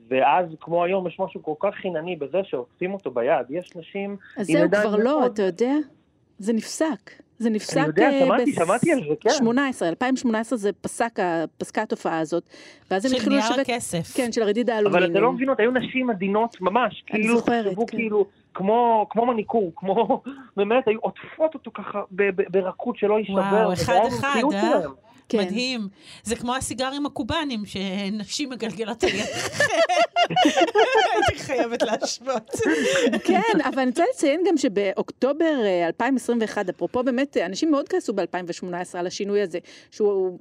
ואז, 0.08 0.46
כמו 0.60 0.84
היום, 0.84 1.08
יש 1.08 1.20
משהו 1.20 1.44
כל 1.44 1.54
כך 1.60 1.76
חינני 1.76 2.16
בזה 2.16 2.42
שעוטפים 2.44 2.94
אותו 2.94 3.12
ביד. 3.12 3.46
יש 3.50 3.76
נשים... 3.76 4.18
אז 4.38 4.48
זהו, 4.48 4.70
כבר 4.72 4.96
לא, 4.96 5.26
אתה 5.26 5.42
יודע? 5.42 5.76
זה 6.40 6.54
נפסק. 6.54 7.12
זה 7.40 7.50
נפסק... 7.50 7.78
אני 7.78 7.86
יודע, 7.88 8.10
אה, 8.10 8.20
שמעתי, 8.26 8.52
בס- 8.52 8.56
שמעתי 8.56 8.92
על 8.92 9.00
זה, 9.00 9.14
כן. 9.20 9.30
18, 9.30 9.90
2018 9.90 10.58
זה 10.58 10.70
פסק, 10.82 11.20
פסקה 11.58 11.82
התופעה 11.82 12.20
הזאת. 12.20 12.44
ואז 12.92 13.06
הם 13.06 13.10
של 13.12 13.16
התחילו 13.18 13.36
נייר 13.36 13.50
לשווק... 13.50 13.60
הכסף. 13.70 14.14
כן, 14.18 14.32
של 14.32 14.42
הרדיד 14.42 14.70
אבל 14.70 14.78
האלומיניום. 14.78 15.12
אתם 15.12 15.22
לא 15.22 15.32
מבינות, 15.32 15.60
היו 15.60 15.72
נשים 15.72 16.10
עדינות 16.10 16.62
ממש. 16.62 17.04
אני 17.14 17.22
כאילו, 17.22 17.38
זוכרת, 17.38 17.66
תחשבו 17.66 17.86
כן. 17.88 17.98
כאילו, 17.98 18.26
כמו, 18.54 19.08
כמו 19.10 19.26
מניקור, 19.26 19.72
כמו, 19.76 20.22
באמת, 20.58 20.88
היו 20.88 21.00
עוטפות 21.00 21.54
אותו 21.54 21.72
ככה 21.74 22.02
ב- 22.12 22.42
ב- 22.42 22.44
ברכות 22.52 22.98
שלא 22.98 23.20
יישבר. 23.20 23.36
וואו, 23.36 23.74
אחד 23.74 24.00
אחד, 24.08 24.42
אה? 24.54 24.80
כן. 25.38 25.48
מדהים. 25.48 25.88
זה 26.24 26.36
כמו 26.36 26.56
הסיגרים 26.56 27.06
הקובאנים 27.06 27.66
שנשים 27.66 28.50
מגלגלות 28.50 29.04
על 29.04 29.10
ידכם. 29.10 29.54
הייתי 31.14 31.36
חייבת 31.44 31.82
להשוות. 31.82 32.52
כן, 33.24 33.62
אבל 33.64 33.80
אני 33.80 33.90
רוצה 33.90 34.04
לציין 34.14 34.42
גם 34.48 34.58
שבאוקטובר 34.58 35.62
אה, 35.64 35.88
2021, 35.88 36.70
אפרופו 36.70 37.04
באמת, 37.04 37.38
אה, 37.38 37.46
אנשים 37.46 37.72
מאוד 37.72 37.90
כעסו 37.90 38.14
ב-2018 38.14 38.98
על 38.98 39.08
השינוי 39.08 39.42
הזה, 39.42 39.60
שהוא, 39.92 40.40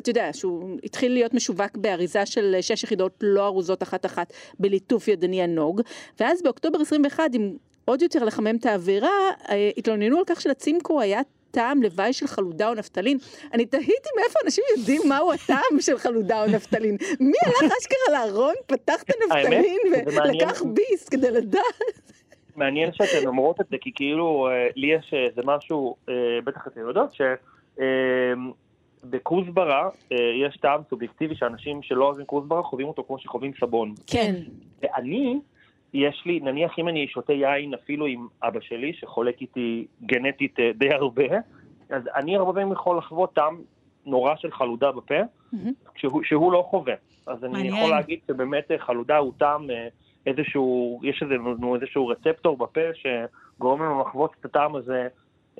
אתה 0.00 0.10
יודע, 0.10 0.32
שהוא 0.32 0.78
התחיל 0.84 1.12
להיות 1.12 1.34
משווק 1.34 1.76
באריזה 1.76 2.26
של 2.26 2.54
אה, 2.54 2.62
שש 2.62 2.84
יחידות 2.84 3.12
לא 3.20 3.46
ארוזות 3.46 3.82
אחת-אחת 3.82 4.32
בליטוף 4.58 5.08
ידני 5.08 5.42
הנוג, 5.42 5.80
ואז 6.20 6.42
באוקטובר 6.42 6.80
21, 6.80 7.24
עם 7.32 7.52
עוד 7.84 8.02
יותר 8.02 8.24
לחמם 8.24 8.56
את 8.56 8.66
האווירה, 8.66 9.10
אה, 9.48 9.70
התלוננו 9.76 10.18
על 10.18 10.24
כך 10.26 10.40
שלצימקו 10.40 11.00
היה... 11.00 11.20
טעם 11.50 11.82
לוואי 11.82 12.12
של 12.12 12.26
חלודה 12.26 12.68
או 12.68 12.74
נפטלין. 12.74 13.18
אני 13.52 13.66
תהיתי 13.66 14.08
מאיפה 14.16 14.38
אנשים 14.44 14.64
יודעים 14.76 15.02
מהו 15.08 15.32
הטעם 15.32 15.80
של 15.80 15.98
חלודה 15.98 16.42
או 16.42 16.50
נפטלין. 16.50 16.96
מי 17.20 17.36
הלך 17.46 17.72
אשכרה 17.80 18.26
לארון, 18.26 18.54
פתח 18.66 19.02
את 19.02 19.10
הנפטלין. 19.10 19.76
ולקח 20.06 20.62
ביס 20.62 21.08
כדי 21.08 21.30
לדעת? 21.30 21.62
מעניין 22.56 22.92
שאתן 22.92 23.26
אומרות 23.26 23.60
את 23.60 23.66
זה, 23.70 23.76
כי 23.80 23.92
כאילו, 23.94 24.48
אה, 24.50 24.68
לי 24.76 24.86
יש 24.86 25.14
איזה 25.28 25.42
משהו, 25.44 25.96
אה, 26.08 26.14
בטח 26.44 26.66
אתן 26.66 26.80
יודעות, 26.80 27.16
שבכוסברה 29.04 29.88
יש 30.46 30.56
טעם 30.56 30.80
סובייקטיבי 30.90 31.34
שאנשים 31.34 31.82
שלא 31.82 32.04
אוהבים 32.04 32.26
כוסברה 32.26 32.62
חווים 32.62 32.88
אותו 32.88 33.04
כמו 33.06 33.18
שחווים 33.18 33.52
סבון. 33.60 33.94
כן. 34.06 34.34
ואני, 34.82 35.38
יש 35.94 36.22
לי, 36.26 36.40
נניח 36.40 36.78
אם 36.78 36.88
אני 36.88 37.08
שותה 37.08 37.32
יין 37.32 37.74
אפילו 37.74 38.06
עם 38.06 38.26
אבא 38.42 38.60
שלי, 38.60 38.92
שחולק 38.92 39.40
איתי 39.40 39.86
גנטית 40.06 40.60
אה, 40.60 40.70
די 40.74 40.92
הרבה, 40.92 41.24
אז 41.90 42.02
אני 42.14 42.36
הרבה 42.36 42.52
פעמים 42.52 42.72
יכול 42.72 42.98
לחוות 42.98 43.34
טעם 43.34 43.56
נורא 44.06 44.36
של 44.36 44.50
חלודה 44.50 44.92
בפה, 44.92 45.14
מהמם. 45.52 45.72
שהוא, 45.96 46.22
שהוא 46.24 46.52
לא 46.52 46.66
חווה. 46.70 46.94
אז 47.26 47.44
אני 47.44 47.52
מעניין. 47.52 47.74
יכול 47.74 47.90
להגיד 47.90 48.18
שבאמת 48.28 48.70
אה, 48.70 48.78
חלודה 48.78 49.16
הוא 49.16 49.32
טעם 49.38 49.70
אה, 49.70 49.88
איזשהו, 50.26 51.00
יש 51.02 51.22
איזה, 51.22 51.34
נו, 51.58 51.74
איזשהו 51.74 52.06
רצפטור 52.06 52.56
בפה 52.56 52.80
שגורם 52.94 53.82
לנו 53.82 54.00
לחוות 54.00 54.36
את 54.40 54.44
הטעם 54.44 54.76
הזה. 54.76 55.08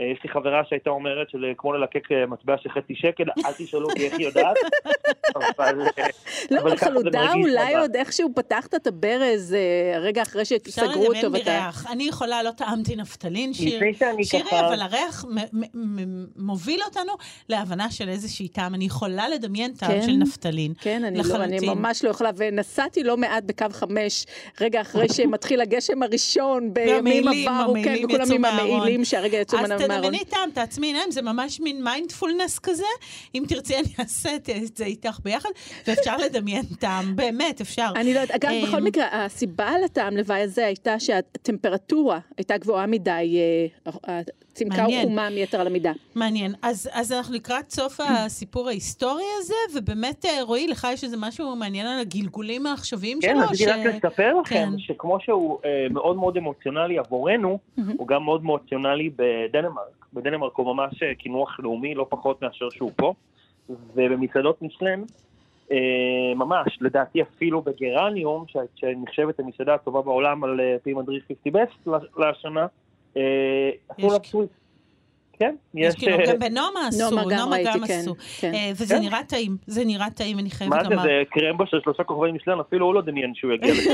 אה, 0.00 0.04
יש 0.04 0.18
לי 0.24 0.30
חברה 0.30 0.62
שהייתה 0.68 0.90
אומרת 0.90 1.30
שזה 1.30 1.46
כמו 1.56 1.72
ללקק 1.72 2.12
אה, 2.12 2.26
מטבע 2.26 2.56
של 2.62 2.68
חצי 2.70 2.94
שקל, 2.94 3.24
אל 3.46 3.52
תשאלו 3.58 3.88
אותי 3.88 4.04
איך 4.06 4.18
היא 4.18 4.26
יודעת, 4.26 4.56
אבל... 5.36 5.80
אה, 5.98 6.06
לא, 6.50 6.60
אבל 6.60 6.76
חלודה 6.76 7.32
אולי. 7.32 7.76
עוד 7.76 7.96
איכשהו 7.96 8.28
פתחת 8.34 8.74
את 8.74 8.86
הברז 8.86 9.54
אה, 9.54 9.98
רגע 9.98 10.22
אחרי 10.22 10.42
אפשר 10.42 10.56
שסגרו 10.64 11.06
אותו. 11.06 11.12
לדמיין 11.12 11.32
ואתה- 11.32 11.50
מריח. 11.50 11.86
אני 11.90 12.04
יכולה, 12.04 12.42
לא 12.42 12.50
טעמתי 12.50 12.96
נפטלין, 12.96 13.54
שירי, 13.54 13.92
אבל 14.50 14.80
הריח 14.80 15.24
מוביל 16.36 16.80
אותנו 16.84 17.12
להבנה 17.48 17.90
של 17.90 18.08
איזושהי 18.08 18.48
טעם. 18.48 18.74
אני 18.74 18.84
יכולה 18.84 19.28
לדמיין 19.28 19.72
טעם 19.74 19.90
כן? 19.90 20.02
של 20.02 20.12
נפטלין. 20.12 20.72
כן, 20.80 21.04
אני, 21.04 21.18
לא. 21.66 21.74
ממש 21.74 22.04
לא 22.04 22.10
יכולה, 22.10 22.30
ונסעתי 22.36 23.04
לא 23.04 23.16
מעט 23.16 23.44
בקו 23.44 23.66
חמש, 23.70 24.26
רגע 24.60 24.80
אחרי 24.80 25.08
שמתחיל 25.08 25.60
הגשם 25.60 26.02
הראשון 26.02 26.74
בימים 26.74 27.28
עברו, 27.28 27.74
כן, 27.84 27.96
וכולם 28.04 28.32
עם. 28.32 28.44
המעילים 28.44 29.04
שהרגע 29.04 29.38
יצאו 29.38 29.58
אז 29.58 29.68
מהארון. 29.68 29.87
תדמייני 29.94 30.24
טעם, 30.24 30.50
תעצמי 30.50 30.86
עיניים, 30.86 31.10
זה 31.10 31.22
ממש 31.22 31.60
מין 31.60 31.84
מיינדפולנס 31.84 32.58
כזה. 32.58 32.84
אם 33.34 33.44
תרצי, 33.48 33.76
אני 33.76 33.88
אעשה 34.00 34.36
את 34.36 34.76
זה 34.76 34.84
איתך 34.84 35.18
ביחד, 35.22 35.48
ואפשר 35.86 36.16
לדמיין 36.16 36.64
טעם, 36.78 37.16
באמת, 37.16 37.60
אפשר. 37.60 37.92
אני 37.96 38.14
לא 38.14 38.20
יודעת, 38.20 38.44
אגב, 38.44 38.50
אמ, 38.50 38.66
בכל 38.66 38.80
מקרה, 38.80 39.24
הסיבה 39.24 39.70
לטעם 39.84 40.16
לוואי 40.16 40.40
הזה 40.40 40.66
הייתה 40.66 41.00
שהטמפרטורה 41.00 42.18
הייתה 42.36 42.56
גבוהה 42.56 42.86
מדי, 42.86 43.38
מעניין. 44.64 45.02
הוחומה 45.02 45.30
מיתר 45.30 45.60
על 45.60 45.66
המידה. 45.66 45.92
מעניין. 46.14 46.54
אז, 46.62 46.90
אז 46.92 47.12
אנחנו 47.12 47.34
לקראת 47.34 47.70
סוף 47.70 48.00
הסיפור 48.00 48.68
ההיסטורי 48.68 49.24
הזה, 49.38 49.54
ובאמת, 49.74 50.24
אה, 50.24 50.42
רועי, 50.42 50.68
לך 50.68 50.86
יש 50.92 51.04
איזה 51.04 51.16
משהו 51.20 51.56
מעניין 51.56 51.86
על 51.86 52.00
הגלגולים 52.00 52.66
העכשוויים 52.66 53.18
כן, 53.22 53.36
שלו? 53.38 53.48
רציתי 53.50 53.70
רק 53.70 53.94
לספר 53.94 54.34
לכם 54.34 54.54
כן. 54.72 54.78
שכמו 54.78 55.20
שהוא 55.20 55.58
אה, 55.64 55.86
מאוד 55.90 56.16
מאוד 56.16 56.36
אמוציונלי 56.36 56.98
עבורנו, 56.98 57.58
מהמם. 57.76 57.94
הוא 57.98 58.08
גם 58.08 58.24
מאוד 58.24 58.40
אמוציונלי 58.40 59.10
בדנמרק. 59.16 60.06
בדנמרק 60.12 60.52
הוא 60.56 60.74
ממש 60.74 61.02
אה, 61.02 61.14
קינוח 61.14 61.60
לאומי, 61.60 61.94
לא 61.94 62.06
פחות 62.08 62.42
מאשר 62.42 62.70
שהוא 62.70 62.90
פה. 62.96 63.14
ובמסעדות 63.94 64.62
משלן, 64.62 65.02
אה, 65.72 65.76
ממש, 66.36 66.78
לדעתי 66.80 67.22
אפילו 67.22 67.62
בגרניום, 67.62 68.44
ש- 68.48 68.56
שנחשבת 68.80 69.40
המסעדה 69.40 69.74
הטובה 69.74 70.02
בעולם 70.02 70.44
על 70.44 70.60
אה, 70.60 70.76
פי 70.82 70.94
מדריך 70.94 71.24
50 71.28 71.52
Best 71.52 71.88
לשנה, 72.18 72.66
עשו 73.88 74.06
יש- 74.06 74.12
לה 74.12 74.18
טוויסט. 74.18 74.52
כן, 75.40 75.54
יש 75.74 75.94
כאילו, 75.94 76.18
אה, 76.18 76.26
גם 76.32 76.38
בנומה 76.38 76.86
עשו, 76.88 77.10
נומה 77.10 77.22
גם 77.30 77.48
ראיתי, 77.52 77.70
כן, 77.86 77.98
עשו. 78.00 78.14
כן. 78.40 78.54
אה, 78.54 78.70
וזה 78.76 78.94
כן. 78.94 79.00
נראה 79.00 79.24
טעים, 79.24 79.56
זה 79.66 79.84
נראה 79.84 80.10
טעים, 80.10 80.38
אני 80.38 80.50
חייבת 80.50 80.72
מה 80.74 80.84
זה, 80.84 80.90
לומר. 80.90 81.02
זה 81.02 81.08
קרמבו 81.30 81.64
של 81.66 81.76
שלושה 81.84 82.04
כוכבי 82.04 82.32
משלן, 82.32 82.60
אפילו 82.60 82.86
הוא 82.86 82.94
לא 82.94 83.02
דמיין 83.02 83.32
שהוא 83.34 83.52
יגיע 83.52 83.74
לשם. 83.78 83.90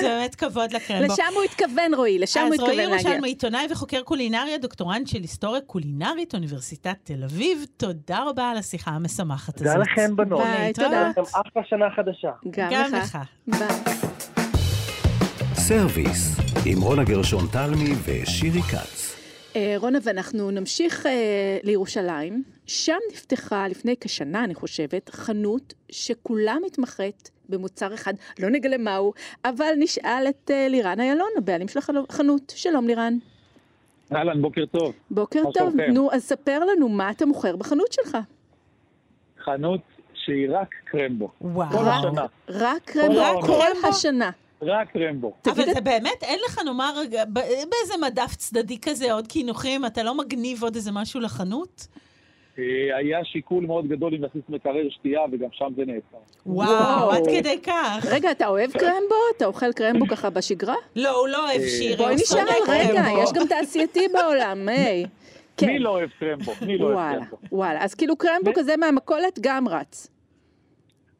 זה 0.00 0.08
באמת 0.08 0.34
כבוד 0.34 0.72
לקרמבו. 0.72 1.12
לשם 1.12 1.22
הוא 1.34 1.42
התכוון, 1.44 1.94
רועי, 1.96 2.18
לשם 2.18 2.40
הוא 2.40 2.54
אז 2.54 2.60
רועי 2.60 2.72
התכוון 2.72 2.90
להגיע. 2.90 3.08
ירושלמי, 3.10 3.28
עיתונאי 3.28 3.66
וחוקר 3.70 4.02
קולינריה, 4.02 4.58
דוקטורנט 4.58 5.06
של 5.06 5.20
היסטוריה 5.20 5.60
קולינרית, 5.60 6.34
אוניברסיטת 6.34 6.96
תל 7.04 7.24
אביב, 7.24 7.64
תודה 7.76 8.24
רבה 8.28 8.50
על 8.50 8.56
השיחה 8.56 8.90
המשמחת 8.90 9.54
הזאת. 9.60 9.66
תודה 9.72 9.82
לכם, 9.82 10.16
בנות. 10.16 10.40
ביי. 10.42 10.72
תודה. 10.72 11.08
לכם 11.10 11.22
אחלה 11.22 11.62
שנה 11.68 11.86
חדשה. 11.96 12.30
גם 12.50 12.68
גם 12.72 12.92
לך. 12.94 13.18
לך. 13.48 13.58
ביי. 13.58 14.37
סרוויס, 15.68 16.36
עם 16.66 16.82
רונה 16.82 17.04
גרשון 17.04 17.44
תלמי 17.52 17.92
ושירי 18.04 18.62
כץ. 18.62 19.16
אה, 19.56 19.74
רונה, 19.76 19.98
ואנחנו 20.02 20.50
נמשיך 20.50 21.06
אה, 21.06 21.58
לירושלים. 21.62 22.42
שם 22.66 22.96
נפתחה 23.12 23.68
לפני 23.68 23.94
כשנה, 24.00 24.44
אני 24.44 24.54
חושבת, 24.54 25.08
חנות 25.08 25.74
שכולה 25.90 26.56
מתמחת 26.66 27.28
במוצר 27.48 27.94
אחד, 27.94 28.14
לא 28.38 28.50
נגלה 28.50 28.78
מהו, 28.78 29.12
אבל 29.44 29.72
נשאל 29.78 30.26
את 30.28 30.50
אה, 30.50 30.68
לירן 30.68 31.00
איילון, 31.00 31.28
הבעלים 31.38 31.68
של 31.68 31.78
החנות. 31.78 32.52
שלום 32.56 32.86
לירן. 32.86 33.14
אהלן, 34.14 34.42
בוקר 34.42 34.66
טוב. 34.66 34.92
בוקר 35.10 35.42
טוב. 35.54 35.74
נו, 35.92 36.12
אז 36.12 36.22
ספר 36.22 36.58
לנו 36.64 36.88
מה 36.88 37.10
אתה 37.10 37.26
מוכר 37.26 37.56
בחנות 37.56 37.92
שלך. 37.92 38.18
חנות 39.44 39.80
שהיא 40.14 40.48
רק 40.50 40.74
קרמבו. 40.84 41.30
וואו. 41.40 41.70
כל 41.70 41.88
השנה. 41.88 42.26
רק 42.48 42.82
קרמבו, 42.84 43.18
רק 43.18 43.44
כל? 43.46 43.88
השנה. 43.88 44.30
רק 44.62 44.90
קרמבו. 44.92 45.32
אבל 45.46 45.54
תגיד, 45.62 45.74
זה 45.74 45.80
באמת, 45.80 46.22
אין 46.22 46.38
לך, 46.48 46.58
נאמר, 46.64 46.94
ב- 47.32 47.38
באיזה 47.42 47.94
מדף 48.02 48.34
צדדי 48.36 48.78
כזה 48.80 49.12
עוד 49.12 49.26
קינוחים, 49.26 49.86
אתה 49.86 50.02
לא 50.02 50.14
מגניב 50.14 50.62
עוד 50.62 50.74
איזה 50.74 50.90
משהו 50.92 51.20
לחנות? 51.20 51.86
אה, 52.58 52.64
היה 52.96 53.24
שיקול 53.24 53.66
מאוד 53.66 53.88
גדול 53.88 54.14
אם 54.14 54.22
להכניס 54.22 54.44
מקרר 54.48 54.90
שתייה, 54.90 55.20
וגם 55.32 55.48
שם 55.52 55.66
זה 55.76 55.82
נעצר. 55.86 56.16
וואו, 56.46 57.10
עד 57.10 57.26
כדי 57.26 57.58
כך. 57.62 58.06
רגע, 58.10 58.30
אתה 58.30 58.46
אוהב 58.46 58.70
קרמבו? 58.72 59.14
אתה 59.36 59.46
אוכל 59.46 59.72
קרמבו 59.72 60.06
ככה 60.08 60.30
בשגרה? 60.30 60.74
לא, 60.96 61.18
הוא 61.20 61.28
לא 61.28 61.50
אוהב 61.50 61.62
שירי, 61.62 61.96
בואי 61.96 62.14
הוא 62.14 62.20
נשאל, 62.22 62.46
רגע. 62.68 63.04
יש 63.22 63.32
גם 63.32 63.46
תעשייתי 63.46 64.00
בעולם, 64.12 64.68
היי. 64.68 65.06
כן. 65.56 65.66
מי 65.66 65.78
לא 65.78 65.90
אוהב 65.90 66.08
קרמבו? 66.20 66.52
מי 66.66 66.78
לא 66.78 66.86
אוהב 66.86 67.14
קרמבו? 67.18 67.36
וואלה. 67.52 67.84
אז 67.84 67.94
כאילו 67.94 68.16
קרמבו 68.16 68.50
כזה 68.54 68.76
מהמכולת 68.76 69.38
גם 69.40 69.68
רץ. 69.68 70.08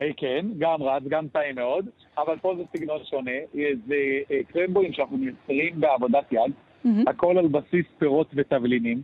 אה, 0.03 0.11
כן, 0.17 0.47
גם 0.59 0.83
רץ, 0.83 1.03
גם 1.09 1.29
טעים 1.29 1.55
מאוד, 1.55 1.89
אבל 2.19 2.37
פה 2.39 2.55
זה 2.57 2.63
סגנון 2.77 2.99
שונה. 3.11 3.31
אה, 3.31 3.71
זה 3.87 3.95
אה, 4.31 4.41
קרמבוים 4.53 4.93
שאנחנו 4.93 5.17
מייצרים 5.19 5.81
בעבודת 5.81 6.33
יד, 6.33 6.53
מהמם. 6.85 7.09
הכל 7.09 7.39
על 7.39 7.49
בסיס 7.49 7.87
פירות 7.99 8.27
ותבלינים. 8.35 9.03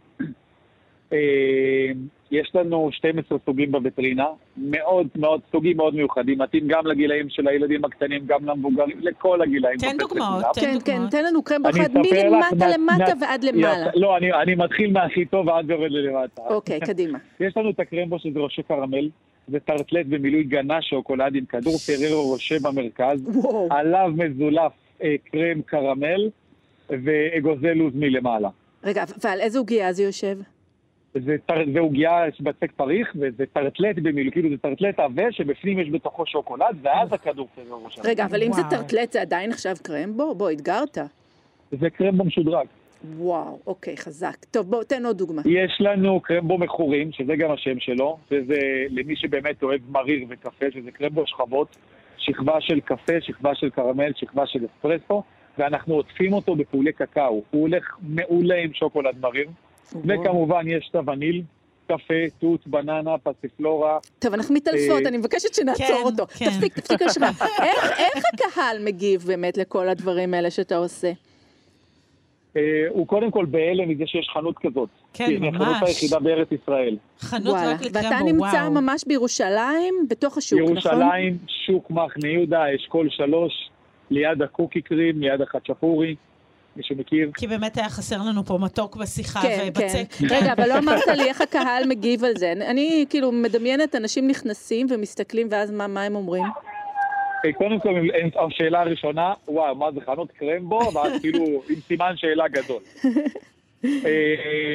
יש 2.31 2.51
לנו 2.55 2.89
12 2.93 3.39
סוגים 3.47 3.73
בווטרינה, 3.73 4.27
מאוד 4.57 5.09
מאוד, 5.17 5.41
סוגים 5.53 5.77
מאוד 5.77 5.95
מיוחדים, 5.95 6.39
מתאים 6.39 6.69
גם 6.69 6.87
לגילאים 6.87 7.29
של 7.29 7.49
הילדים 7.49 7.85
הקטנים, 7.85 8.27
גם 8.27 8.45
למבוגרים, 8.45 9.01
לכל 9.01 9.43
הגילאים. 9.43 9.79
תן 9.79 9.97
דוגמאות. 9.99 10.45
תן 10.55 10.61
כן, 10.61 10.79
כן, 10.85 10.93
דוגמאות. 10.93 11.11
תן 11.11 11.25
לנו 11.25 11.43
קרמבו 11.43 11.69
אחד 11.69 11.91
מלמטה 11.95 12.69
למטה 12.77 13.13
ועד 13.21 13.45
למעלה. 13.45 13.91
לא, 13.95 14.17
אני, 14.17 14.33
אני 14.33 14.55
מתחיל 14.55 14.93
מהכי 14.93 15.25
טוב 15.25 15.47
ועד 15.47 15.71
יורד 15.71 15.91
ללמטה. 15.91 16.43
אוקיי, 16.43 16.81
קדימה. 16.81 17.19
יש 17.41 17.57
לנו 17.57 17.71
את 17.71 17.81
הקרמבו 17.81 18.19
שזה 18.19 18.39
ראשי 18.39 18.63
קרמל, 18.63 19.09
זה 19.49 19.61
טרטלט 19.61 20.07
במילוי 20.07 20.43
גנה 20.45 20.83
שוקולד 20.83 21.35
עם 21.35 21.45
כדור 21.45 21.79
פררו 21.79 22.33
ראשה 22.33 22.57
במרכז, 22.63 23.29
וואו. 23.37 23.69
עליו 23.71 24.11
מזולף 24.17 24.73
אה, 25.03 25.15
קרם 25.33 25.63
קרמל 25.67 26.31
ואגוזי 26.91 27.75
לוז 27.75 27.93
מלמעלה. 27.95 28.49
רגע, 28.85 29.05
ועל 29.25 29.41
איזה 29.41 29.59
עוגיה 29.59 29.93
זה 29.93 30.03
יושב? 30.03 30.39
זה, 31.15 31.37
טר- 31.47 31.73
זה 31.73 31.79
עוגיה 31.81 32.25
של 32.33 32.45
בצק 32.45 32.73
פריך, 32.77 33.13
וזה 33.21 33.45
טרטלט 33.53 33.97
במילוי, 33.97 34.33
כאילו 34.33 34.51
זה 34.51 34.57
טרטלט 34.57 34.99
עבה 35.01 35.33
שבפנים 35.33 35.79
יש 35.79 35.89
בתוכו 35.91 36.27
שוקולד, 36.27 36.77
ואז 36.83 37.13
הכדור 37.13 37.49
פררו 37.55 37.85
ראשה. 37.85 38.03
רגע, 38.05 38.25
אבל 38.25 38.43
אם 38.43 38.53
זה. 38.53 38.63
טרטלט 38.71 39.13
זה 39.13 39.21
עדיין 39.23 39.51
נחשב 39.51 39.75
קרמבו? 39.83 40.35
בוא, 40.35 40.51
אתגרת. 40.51 40.99
זה 41.81 41.91
קרמבו 41.91 42.25
משודרג. 42.25 42.67
וואו, 43.17 43.59
אוקיי, 43.67 43.97
חזק. 43.97 44.37
טוב, 44.51 44.71
בוא, 44.71 44.85
תן 44.85 45.07
עוד 45.07 45.19
דוגמה. 45.19 45.43
יש 45.45 45.77
לנו 45.81 46.21
קרמבו 46.21 46.59
מכורים, 46.59 47.13
שזה 47.13 47.37
גם 47.37 47.51
השם 47.51 47.81
שלו, 47.81 48.19
וזה 48.31 48.59
למי 48.91 49.17
שבאמת 49.17 49.63
אוהב 49.63 49.81
מריר 49.89 50.27
וקפה, 50.29 50.67
שזה 50.75 50.91
קרמבו 50.91 51.27
שכבות, 51.27 51.77
שכבה 52.19 52.61
של 52.61 52.81
קפה, 52.81 53.21
שכבה 53.21 53.55
של 53.55 53.71
קרמל, 53.71 54.13
שכבה 54.17 54.47
של 54.47 54.67
אספרסו, 54.67 55.23
ואנחנו 55.59 55.95
עוטפים 55.95 56.33
אותו 56.33 56.57
בפעולי 56.57 56.93
קקאו. 56.93 57.43
הוא 57.51 57.61
הולך 57.61 57.97
מעולה 58.03 58.57
עם 58.57 58.73
שוקולד 58.73 59.21
מריר, 59.21 59.49
וואו. 59.93 60.21
וכמובן 60.21 60.69
יש 60.69 60.89
את 60.91 60.97
הווניל, 60.97 61.43
קפה, 61.87 62.15
תות, 62.39 62.67
בננה, 62.67 63.19
פסיפלורה. 63.19 63.99
טוב, 64.19 64.35
אנחנו 64.35 64.55
מתעלפות, 64.55 65.03
אה, 65.03 65.09
אני 65.09 65.17
מבקשת 65.17 65.55
שנעצור 65.55 65.87
כן, 65.87 66.03
אותו. 66.05 66.27
כן. 66.27 66.45
תפסיק, 66.45 66.79
תפסיק. 66.79 67.03
איך 67.63 67.91
איך 67.99 68.25
הקהל 68.35 68.85
מגיב 68.85 69.23
באמת 69.27 69.57
לכל 69.57 69.89
הדברים 69.89 70.35
האלה 70.35 70.51
שאתה 70.51 70.77
עושה? 70.77 71.13
אה, 72.57 72.61
הוא 72.89 73.07
קודם 73.07 73.31
כל 73.31 73.45
בהלם 73.45 73.89
מזה 73.89 74.05
שיש 74.07 74.29
חנות 74.35 74.55
כזאת. 74.59 74.89
כן, 75.13 75.27
כי 75.27 75.33
היא 75.33 75.49
החנות 75.49 75.69
ממש. 75.69 75.83
היחידה 75.89 76.19
בארץ 76.19 76.49
ישראל. 76.53 76.97
חנות 77.21 77.47
וואלה. 77.55 77.73
רק 77.73 77.81
לקרמבו, 77.83 78.07
ואתה 78.07 78.17
וואו. 78.25 78.33
נמצא 78.33 78.81
ממש 78.81 79.05
בירושלים, 79.07 79.95
בתוך 80.11 80.39
השוק, 80.39 80.61
נכון? 80.61 80.73
ירושלים, 80.73 81.39
שוק 81.67 81.91
מחנה 81.91 82.29
יהודה, 82.29 82.63
אשכול 82.77 83.09
שלוש, 83.11 83.53
ליד 84.11 84.43
הקוקי 84.43 84.83
קרים, 84.83 85.21
ליד 85.21 85.41
החצ'פורי, 85.41 86.15
מי 86.77 86.83
שמכיר. 86.85 87.31
כי 87.35 87.47
באמת 87.47 87.77
היה 87.79 87.89
חסר 87.89 88.17
לנו 88.29 88.45
פה 88.45 88.59
מתוק 88.61 88.97
בשיחה 88.97 89.41
כן, 89.43 89.57
כן. 89.59 89.65
ובצק. 89.69 90.15
רגע, 90.31 90.53
אבל 90.53 90.69
לא 90.69 90.79
אמרת 90.79 91.07
לי 91.17 91.25
איך 91.25 91.41
הקהל 91.41 91.87
מגיב 91.89 92.25
על 92.25 92.33
זה. 92.37 92.53
אני- 92.53 92.67
אני 92.67 93.05
כאילו 93.11 93.33
מדמיינת 93.33 93.95
אנשים 93.95 94.29
נכנסים 94.29 94.87
ומסתכלים, 94.91 95.47
ואז 95.51 95.71
מה 95.71 95.87
מה 95.87 96.03
הם 96.03 96.15
אומרים? 96.17 96.45
אה, 97.45 97.53
קודם 97.53 97.81
כל, 97.81 97.95
השאלה 98.47 98.81
הראשונה, 98.81 99.33
וואו, 99.49 99.75
מה 99.75 99.93
זה 99.93 100.01
חנות 100.01 100.31
קרמבו? 100.31 100.79
ואז 100.95 101.21
כאילו, 101.21 101.45
עם 101.45 101.77
סימן 101.81 102.17
שאלה 102.17 102.49
גדול. 102.49 102.83
אה, 103.85 104.35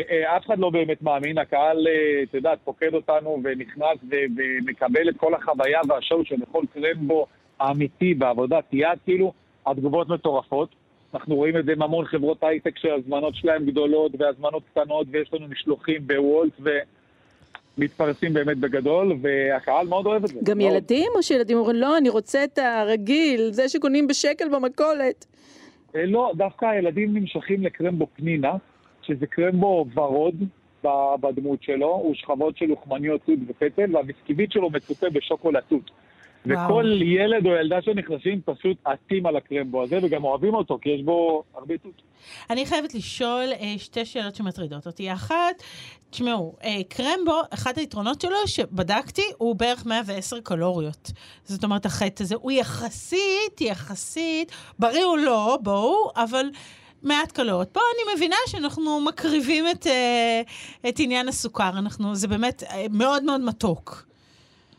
אה, 0.10 0.38
אף 0.38 0.46
אחד 0.46 0.60
לא 0.60 0.70
באמת 0.70 1.02
מאמין, 1.02 1.38
הקהל, 1.38 1.88
אה, 1.88 2.24
את 2.24 2.34
יודעת, 2.34 2.60
פוקד 2.64 2.94
אותנו 2.94 3.40
ונכנס 3.44 3.98
ו- 4.12 4.26
ומקבל 4.38 5.10
את 5.10 5.18
כל 5.18 5.34
החוויה 5.34 5.80
והשואו 5.88 6.26
של 6.26 6.36
לאכול 6.40 6.66
קרמבו 6.74 7.28
האמיתי 7.60 8.14
בעבודת 8.14 8.64
יד, 8.72 9.00
כאילו, 9.06 9.34
התגובות 9.66 10.10
מטורפות. 10.10 10.70
אנחנו 11.14 11.36
רואים 11.36 11.58
את 11.58 11.66
זה 11.66 11.72
עם 11.72 11.82
המון 11.82 12.06
חברות 12.06 12.44
הייטק 12.44 12.78
שההזמנות 12.78 13.36
שלהם 13.36 13.66
גדולות 13.66 14.12
והזמנות 14.20 14.64
קטנות, 14.72 15.08
ויש 15.12 15.34
לנו 15.34 15.48
משלוחים 15.48 16.08
בוולט 16.08 16.54
ומתפרסים 17.80 18.34
באמת 18.34 18.58
בגדול, 18.58 19.18
והקהל 19.22 19.88
מאוד 19.88 20.06
אוהב 20.06 20.24
את 20.24 20.30
זה. 20.30 20.40
גם 20.44 20.58
מאוד. 20.58 20.72
ילדים, 20.72 21.08
או 21.16 21.24
שילדים 21.24 21.58
אומרים, 21.58 21.76
לא, 21.76 21.98
אני 21.98 22.10
רוצה 22.10 22.44
את 22.44 22.58
הרגיל, 22.58 23.50
זה 23.52 23.70
שקונים 23.70 24.08
בשקל 24.08 24.46
במכולת. 24.50 25.26
אה, 25.96 26.06
לא, 26.06 26.32
דווקא 26.36 26.66
הילדים 26.66 27.18
נמשכים 27.18 27.64
לקרמבו 27.64 28.08
פנינה, 28.16 28.54
שזה 29.02 29.28
קרמבו 29.28 29.86
ורוד 29.94 30.36
בדמות 31.22 31.64
שלו, 31.64 31.88
הוא 31.88 32.16
שכבות 32.16 32.58
של 32.58 32.66
לוחמניות 32.66 33.22
תות 33.26 33.40
ופטל, 33.48 33.96
והביסקיבית 33.96 34.52
שלו 34.52 34.70
מצופה 34.70 35.10
בשוקולד 35.10 35.64
תות. 35.70 35.92
וכל 36.46 37.00
ילד 37.02 37.46
או 37.46 37.52
ילדה 37.52 37.82
שנכנסים 37.82 38.42
פשוט 38.46 38.78
עטים 38.86 39.26
על 39.26 39.36
הקרמבו 39.36 39.84
הזה, 39.84 40.00
וגם 40.04 40.24
אוהבים 40.24 40.54
אותו, 40.54 40.80
כי 40.82 40.90
יש 40.90 41.02
בו 41.02 41.44
הרבה 41.54 41.78
תות. 41.78 42.02
אני 42.50 42.66
חייבת 42.66 42.94
לשאול 42.94 43.50
אה, 43.60 43.74
שתי 43.78 44.06
שאלות 44.06 44.36
שמטרידות 44.36 44.88
אותי. 44.88 45.14
אחת, 45.14 45.64
תשמעו, 46.10 46.56
אה, 46.64 46.78
קרמבו, 46.90 47.42
אחד 47.54 47.78
היתרונות 47.78 48.22
שלו, 48.22 48.38
שבדקתי, 48.46 49.22
הוא 49.38 49.56
בערך 49.56 49.86
110 49.86 50.42
קלוריות. 50.42 51.12
זאת 51.44 51.64
אומרת, 51.64 51.86
החטא 51.86 52.24
הזה 52.24 52.36
הוא 52.36 52.52
יחסית, 52.52 53.62
יחסית, 53.62 54.52
בריא 54.80 55.04
הוא 55.04 55.18
לא, 55.18 55.58
בואו, 55.62 56.12
אבל... 56.16 56.46
מעט 57.04 57.32
קלוריות. 57.32 57.70
פה 57.72 57.80
אני 57.80 58.16
מבינה 58.16 58.36
שאנחנו 58.48 59.02
מקריבים 59.02 59.66
את, 59.72 59.88
אה, 59.88 60.42
את 60.90 60.96
עניין 61.00 61.28
הסוכר. 61.28 61.70
אנחנו, 61.70 62.16
זה 62.16 62.28
באמת 62.28 62.64
מאוד 62.92 63.24
מאוד 63.24 63.42
מתוק. 63.42 64.09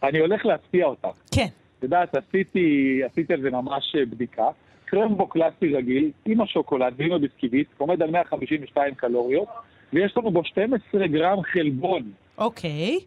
אני 0.03 0.19
הולך 0.19 0.47
להפתיע 0.47 0.87
אותך. 0.87 1.09
כן. 1.35 1.47
את 1.79 1.83
יודעת, 1.83 2.15
עשיתי, 2.15 3.01
עשיתי 3.11 3.33
על 3.33 3.41
זה 3.41 3.51
ממש 3.51 3.97
אה, 3.99 4.07
בדיקה. 4.07 4.47
קרמבו 4.85 5.27
קלאסי 5.27 5.75
רגיל, 5.75 6.11
עם 6.25 6.41
השוקולד 6.41 6.95
ועם 6.97 7.13
הביסקיבית, 7.13 7.67
עומד 7.79 8.03
על 8.03 8.11
152 8.11 8.95
קלוריות, 8.95 9.49
ויש 9.93 10.17
לנו 10.17 10.31
בו 10.31 10.45
12 10.45 11.07
גרם 11.07 11.43
חלבון, 11.43 12.03
אוקיי. 12.39 12.99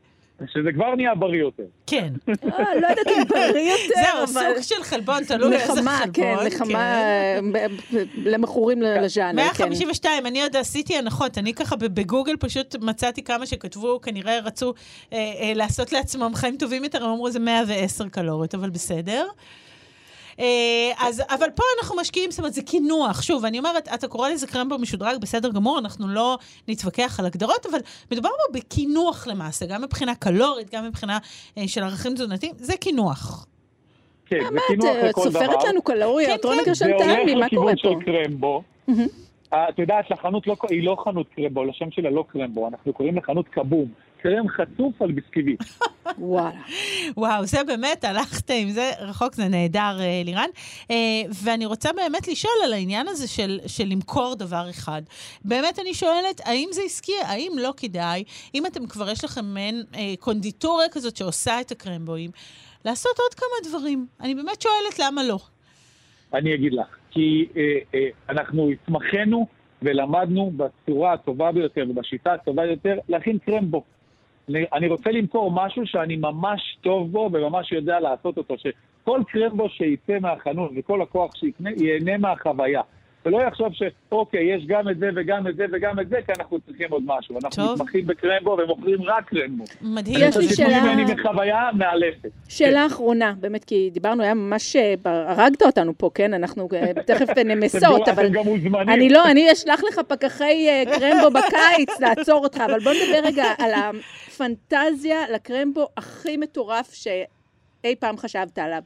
שזה 0.54 0.72
כבר 0.74 0.96
נהיה 0.96 1.16
בריא 1.16 1.40
יותר. 1.40 1.64
כן. 1.88 2.14
אה, 2.30 2.76
לא 2.82 2.88
יודעת 2.88 3.08
אם 3.08 3.24
בריא 3.30 3.72
יותר, 3.72 4.02
זהו, 4.04 4.24
אבל... 4.24 4.54
סוג 4.54 4.78
של 4.78 4.84
חלבון, 4.84 5.24
תלוי 5.24 5.54
איזה 5.56 5.66
חלבון. 5.66 5.84
נחמה, 5.84 6.06
כן, 6.14 6.36
נחמה 6.46 7.04
ב- 7.54 7.68
למכורים 8.16 8.82
לז'אנר, 8.82 9.44
כן. 9.54 9.64
152, 9.64 10.26
אני 10.26 10.42
עוד 10.42 10.56
עשיתי 10.56 10.98
הנחות, 10.98 11.38
אני 11.38 11.54
ככה 11.54 11.76
בגוגל 11.76 12.38
פשוט 12.40 12.76
מצאתי 12.82 13.24
כמה 13.24 13.46
שכתבו, 13.46 14.02
כנראה 14.02 14.40
רצו 14.40 14.74
אה, 15.14 15.18
אה, 15.18 15.52
לעשות 15.56 15.92
לעצמם 15.92 16.32
חיים 16.36 16.58
טובים 16.58 16.84
יותר, 16.84 17.04
הם 17.04 17.10
אמרו 17.12 17.32
זה 17.32 17.40
110 17.40 18.10
קלוריות, 18.10 18.56
אבל 18.56 18.70
בסדר. 18.70 19.28
אה, 20.40 20.46
אז, 20.98 21.24
אבל 21.30 21.48
פה 21.56 21.64
אנחנו 21.80 21.96
משקיעים, 21.96 22.32
זאת 22.32 22.40
אומרת, 22.40 22.54
זה 22.54 22.62
קינוח. 22.62 23.22
שוב, 23.22 23.46
אני 23.46 23.60
אומרת, 23.60 23.88
אתה 23.94 24.08
קורא 24.08 24.30
לזה 24.30 24.48
קרמבו 24.48 24.78
משודרג, 24.78 25.22
בסדר 25.22 25.52
גמור, 25.52 25.80
אנחנו 25.80 26.08
לא 26.08 26.38
נתווכח 26.68 27.20
על 27.20 27.26
הגדרות, 27.26 27.66
אבל 27.66 27.80
מדובר 28.12 28.30
פה 28.30 28.60
בקינוח 28.60 29.28
למעשה, 29.28 29.66
גם 29.66 29.82
מבחינה 29.82 30.16
קלורית, 30.16 30.74
גם 30.74 30.88
מבחינה 30.88 31.18
אה, 31.58 31.68
של 31.68 31.84
ערכים 31.84 32.14
תזונתיים, 32.14 32.54
זה 32.58 32.78
קינוח. 32.78 33.46
כן, 34.26 34.40
זה 34.46 34.52
מה 34.52 34.62
קינוח 34.68 34.96
את 35.00 35.04
אה, 35.04 35.10
לכל 35.10 35.30
דבר. 35.30 35.40
סופרת 35.40 35.64
לנו 35.64 35.82
קלוריות? 35.82 36.42
כן, 36.42 36.48
רונה 36.48 36.64
כן. 36.66 36.74
זה 36.74 36.86
גרשון 36.86 36.98
תלמי, 36.98 37.36
מה 37.36 37.40
הולך 37.40 37.54
קורה 37.54 37.74
לכיוון 37.74 37.76
פה? 37.76 38.00
של 38.06 38.12
קרמבו. 38.12 38.64
את 39.50 39.80
יודעת, 39.80 40.12
לחנות 40.12 40.48
לא, 40.48 40.56
היא 40.70 40.84
לא 40.84 40.98
חנות 41.04 41.28
קרמבו, 41.36 41.64
לשם 41.64 41.92
שלה 41.92 42.10
לא 42.10 42.26
קרמבו, 42.28 42.68
אנחנו 42.68 42.94
קוראים 42.94 43.18
לחנות 43.18 43.48
קבום. 43.48 43.88
קרם 44.24 44.48
חצוף 44.50 45.02
על 45.02 45.12
ביסקיבית. 45.12 45.60
וואלה. 46.18 46.62
וואו, 47.18 47.46
זה 47.46 47.64
באמת, 47.64 48.04
הלכת 48.04 48.50
עם 48.50 48.70
זה 48.70 48.92
רחוק, 49.00 49.34
זה 49.34 49.48
נהדר, 49.48 49.98
אה, 50.00 50.22
לירן. 50.26 50.50
אה, 50.92 50.96
ואני 51.44 51.66
רוצה 51.66 51.90
באמת 51.94 52.28
לשאול 52.28 52.54
על 52.66 52.74
העניין 52.74 53.08
הזה 53.08 53.28
של, 53.28 53.60
של 53.68 53.84
למכור 53.88 54.36
דבר 54.36 54.70
אחד. 54.70 55.02
באמת 55.46 55.80
אני 55.80 55.94
שואלת, 55.94 56.42
האם 56.46 56.70
זה 56.72 56.82
עסקי? 56.86 57.12
האם 57.26 57.52
לא 57.58 57.74
כדאי, 57.78 58.24
אם 58.56 58.66
אתם 58.66 58.88
כבר 58.88 59.10
יש 59.10 59.24
לכם 59.24 59.46
מעין 59.46 59.84
אה, 59.96 60.14
קונדיטוריה 60.20 60.90
כזאת 60.92 61.18
שעושה 61.18 61.62
את 61.62 61.72
הקרמבואים, 61.72 62.32
לעשות 62.86 63.20
עוד 63.20 63.34
כמה 63.34 63.70
דברים? 63.70 64.06
אני 64.22 64.36
באמת 64.36 64.62
שואלת 64.62 65.00
למה 65.00 65.24
לא. 65.24 65.38
אני 66.34 66.56
אגיד 66.56 66.74
לך, 66.74 66.88
כי 67.12 67.48
אה, 67.56 67.62
אה, 67.96 68.08
אנחנו 68.30 68.70
התמחינו 68.70 69.48
ולמדנו 69.82 70.52
בצורה 70.58 71.14
הטובה 71.14 71.52
ביותר 71.52 71.86
ובשיטה 71.90 72.34
הטובה 72.34 72.64
ביותר 72.64 72.98
להכין 73.10 73.38
קרמבו. 73.38 73.84
אני- 74.50 74.88
רוצה 74.88 75.12
למכור 75.12 75.52
משהו 75.52 75.88
שאני 75.88 76.16
ממש 76.16 76.78
טוב 76.82 77.12
בו 77.12 77.30
וממש 77.34 77.72
יודע 77.72 78.00
לעשות 78.00 78.38
אותו, 78.38 78.56
שכל 78.58 79.22
קרמבו 79.28 79.70
שיצא 79.70 80.20
מהחנות 80.22 80.72
וכל 80.76 81.00
לקוח 81.02 81.36
שיקנה 81.36 81.70
ייהנה 81.78 82.18
מהחוויה. 82.18 82.82
ולא 83.26 83.38
יחשוב 83.48 83.68
שאוקיי, 83.74 84.56
יש 84.56 84.64
גם 84.68 84.90
את 84.90 84.98
זה 85.00 85.10
וגם 85.16 85.48
את 85.48 85.56
זה 85.56 85.66
וגם 85.74 86.00
את 86.00 86.10
זה, 86.10 86.18
כי 86.26 86.32
אנחנו 86.40 86.60
צריכים 86.60 86.88
עוד 86.92 87.04
משהו. 87.06 87.36
אנחנו 87.44 87.64
טוב. 87.66 87.76
מתמחים 87.76 88.08
בקרמבו 88.08 88.58
ומוכרים 88.64 89.02
רק 89.04 89.30
קרמבו. 89.30 89.64
מדהים. 89.82 90.16
יש 90.20 90.38
לי 90.38 90.50
שאלה- 90.50 90.70
תיתנו 90.70 90.94
ממני 90.94 91.14
מחוויה 91.14 91.70
מאלפת. 91.78 92.30
שאלה 92.50 92.86
אחרונה, 92.86 93.34
באמת, 93.40 93.64
כי 93.64 93.90
דיברנו, 93.94 94.24
היה 94.24 94.34
ממש... 94.34 94.76
אה, 94.76 94.94
הרגת 95.06 95.62
אותנו 95.64 95.98
פה, 95.98 96.10
כן? 96.16 96.34
אנחנו 96.34 96.68
אה, 96.74 96.92
תכף 97.06 97.38
נמסות, 97.46 98.08
אבל... 98.08 98.26
אתם 98.26 98.34
גם 98.34 98.44
מוזמנים. 98.46 98.90
אני 98.90 99.10
לא, 99.10 99.32
אני 99.32 99.52
אשלח 99.52 99.84
לך 99.84 100.00
פקחי 100.08 100.68
אה, 100.70 100.84
קרמבו 101.00 101.30
בקיץ 101.40 102.00
לעצור 102.00 102.44
אותך, 102.44 102.58
אבל 102.66 102.80
בוא 102.80 102.92
נדבר 102.92 103.28
רגע 103.28 103.46
על 103.58 103.72
הפנטזיה 103.74 105.18
לקרמבו 105.34 105.88
הכי 105.98 106.38
מטורף 106.38 106.94
שאי 106.94 107.96
פעם 108.00 108.18
חשבת 108.18 108.58
עליו. 108.60 108.82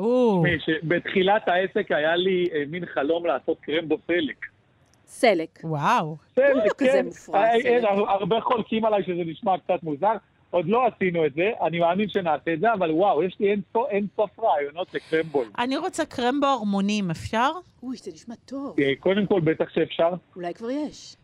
תשמעי, 0.00 0.58
שבתחילת 0.60 1.48
העסק 1.48 1.92
היה 1.92 2.16
לי 2.16 2.48
אה, 2.54 2.62
מין 2.68 2.86
חלום 2.86 3.26
לעשות 3.26 3.58
קרמבו 3.60 3.98
סלק. 4.06 4.36
סלק. 5.06 5.58
וואו. 5.64 6.16
סלק, 6.36 6.72
כן. 6.78 7.06
אה. 7.34 7.40
אה, 7.54 7.90
הר- 7.90 8.10
הרבה 8.10 8.40
חולקים 8.40 8.84
עליי 8.84 9.02
שזה 9.02 9.22
נשמע 9.26 9.58
קצת 9.58 9.82
מוזר. 9.82 10.12
עוד 10.50 10.68
לא 10.68 10.86
עשינו 10.86 11.26
את 11.26 11.34
זה, 11.34 11.50
אני 11.66 11.78
מאמין 11.78 12.08
שנעשה 12.08 12.52
את 12.52 12.60
זה, 12.60 12.72
אבל 12.72 12.90
וואו, 12.90 13.22
יש 13.22 13.36
לי 13.40 13.50
אין 13.50 13.60
סוף- 13.72 13.88
אין 13.90 14.06
סוף 14.16 14.38
רעיונות 14.40 14.94
לקרמבול. 14.94 15.46
אני 15.58 15.76
רוצה 15.76 16.04
קרמבו 16.06 16.46
הרמונים, 16.46 17.10
אפשר? 17.10 17.50
אוי, 17.82 17.96
זה 17.96 18.10
נשמע 18.14 18.34
טוב. 18.44 18.76
קודם 19.00 19.26
כל, 19.26 19.40
בטח 19.40 19.70
שאפשר. 19.74 20.08
אולי 20.36 20.54
כבר 20.54 20.70
יש. 20.70 21.16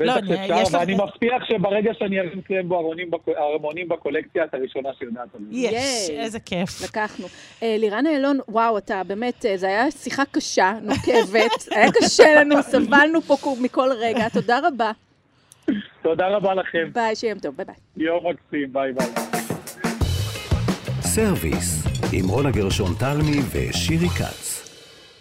לא, 0.00 0.16
בטח 0.16 0.26
שאפשר, 0.28 0.62
לך- 0.62 0.68
ואני 0.72 0.94
מבטיח 0.94 1.44
שברגע 1.48 1.90
שאני 1.98 2.20
ארים 2.20 2.40
קרמבו 2.42 2.92
הרמונים 3.36 3.88
בקולקציה, 3.88 4.44
את 4.44 4.54
הראשונה 4.54 4.88
שיודעת 4.98 5.28
על 5.34 5.40
זה. 5.50 5.56
יש. 5.58 6.10
איזה 6.10 6.40
כיף. 6.40 6.82
לקחנו. 6.84 7.26
אה, 7.62 7.76
לירן 7.78 8.06
אילון, 8.06 8.38
וואו, 8.48 8.78
אתה 8.78 9.02
באמת, 9.06 9.46
אה, 9.46 9.56
זו 9.56 9.66
הייתה 9.66 9.90
שיחה 9.98 10.22
קשה, 10.30 10.72
נוקבת, 10.82 11.50
היה 11.76 11.92
קשה 11.92 12.34
לנו, 12.40 12.62
סבלנו 12.62 13.20
פה 13.22 13.36
מכל 13.60 13.88
רגע, 14.00 14.28
תודה 14.28 14.58
רבה. 14.68 14.90
תודה 16.02 16.28
רבה 16.28 16.54
לכם. 16.54 16.90
ביי, 16.92 17.16
שיהיה 17.16 17.30
יום 17.30 17.38
טוב, 17.38 17.54
ביי 17.56 17.64
ביי. 17.66 17.74
יום 18.06 18.26
מקסים, 18.26 18.72
ביי 18.72 18.92
ביי. 18.92 19.06
סרוויס, 21.00 21.84
עם 22.12 22.28
רונה 22.28 22.50
גרשון 22.50 22.90
תלמי 22.98 23.36
ושירי 23.52 24.08
כץ. 24.08 24.63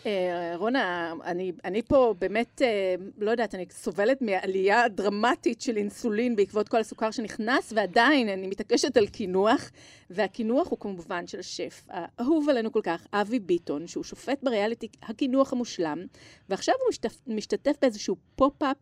אה, 0.05 0.53
רונה, 0.55 1.13
אני, 1.23 1.51
אני 1.65 1.81
פה 1.81 2.13
באמת, 2.19 2.61
אה, 2.61 2.95
לא 3.17 3.31
יודעת, 3.31 3.55
אני 3.55 3.65
סובלת 3.69 4.21
מעלייה 4.21 4.87
דרמטית 4.87 5.61
של 5.61 5.77
אינסולין 5.77 6.35
בעקבות 6.35 6.69
כל 6.69 6.77
הסוכר 6.77 7.11
שנכנס, 7.11 7.73
ועדיין 7.75 8.29
אני 8.29 8.47
מתעקשת 8.47 8.97
על 8.97 9.07
קינוח, 9.07 9.71
והקינוח 10.09 10.69
הוא 10.69 10.79
כמובן 10.79 11.27
של 11.27 11.39
השף 11.39 11.87
האהוב 11.89 12.49
עלינו 12.49 12.71
כל 12.71 12.81
כך, 12.83 13.07
אבי 13.13 13.39
ביטון, 13.39 13.87
שהוא 13.87 14.03
שופט 14.03 14.43
בריאליטי 14.43 14.87
הקינוח 15.03 15.53
המושלם, 15.53 16.05
ועכשיו 16.49 16.75
הוא 16.83 17.35
משתתף 17.35 17.75
באיזשהו 17.81 18.15
פופ-אפ 18.35 18.77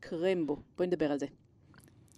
קרמבו. 0.00 0.56
בואי 0.76 0.86
נדבר 0.86 1.12
על 1.12 1.18
זה. 1.18 1.26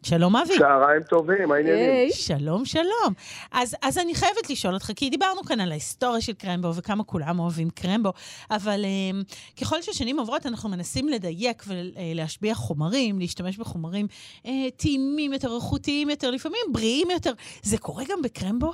שלום 0.05 0.37
אבי. 0.37 0.59
צהריים 0.59 1.03
טובים, 1.03 1.53
העניינים? 1.53 2.09
שלום, 2.13 2.65
שלום. 2.65 3.13
אז, 3.53 3.77
אז 3.83 3.99
אני 3.99 4.15
חייבת 4.15 4.51
לשאול 4.51 4.75
אותך, 4.75 4.91
כי 4.97 5.11
דיברנו 5.11 5.43
כאן 5.43 5.61
על 5.61 5.71
ההיסטוריה 5.71 6.21
של 6.21 6.33
קרמבו 6.33 6.75
וכמה 6.75 7.05
כולם 7.05 7.39
אוהבים 7.39 7.71
קרמבו, 7.71 8.13
אבל 8.51 8.81
um, 8.85 9.61
ככל 9.61 9.83
ששנים 9.83 10.19
עוברות 10.19 10.47
אנחנו 10.47 10.69
מנסים 10.69 11.09
לדייק 11.09 11.63
ולהשביח 11.69 12.55
חומרים, 12.55 13.19
להשתמש 13.19 13.59
בחומרים 13.59 14.07
uh, 14.43 14.49
טעימים 14.77 15.33
יותר, 15.33 15.49
איכותיים 15.57 16.11
יותר, 16.11 16.31
לפעמים 16.31 16.61
בריאים 16.73 17.09
יותר. 17.11 17.33
זה 17.63 17.79
קורה 17.79 18.05
גם 18.11 18.23
בקרמבו? 18.23 18.73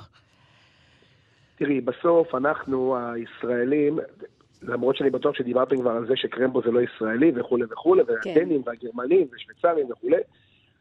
תראי, 1.57 1.81
בסוף 1.81 2.35
אנחנו, 2.35 2.97
הישראלים, 2.97 3.99
למרות 4.61 4.95
שאני 4.95 5.09
בטוח 5.09 5.35
שדיברתם 5.35 5.77
כבר 5.81 5.91
על 5.91 6.07
זה 6.07 6.13
שקרמבו 6.15 6.61
זה 6.61 6.71
לא 6.71 6.79
ישראלי 6.79 7.31
וכולי 7.35 7.63
וכולי, 7.71 8.01
והדנים 8.07 8.61
והגרמנים 8.65 9.27
ושוויצרים 9.33 9.91
וכולי, 9.91 10.21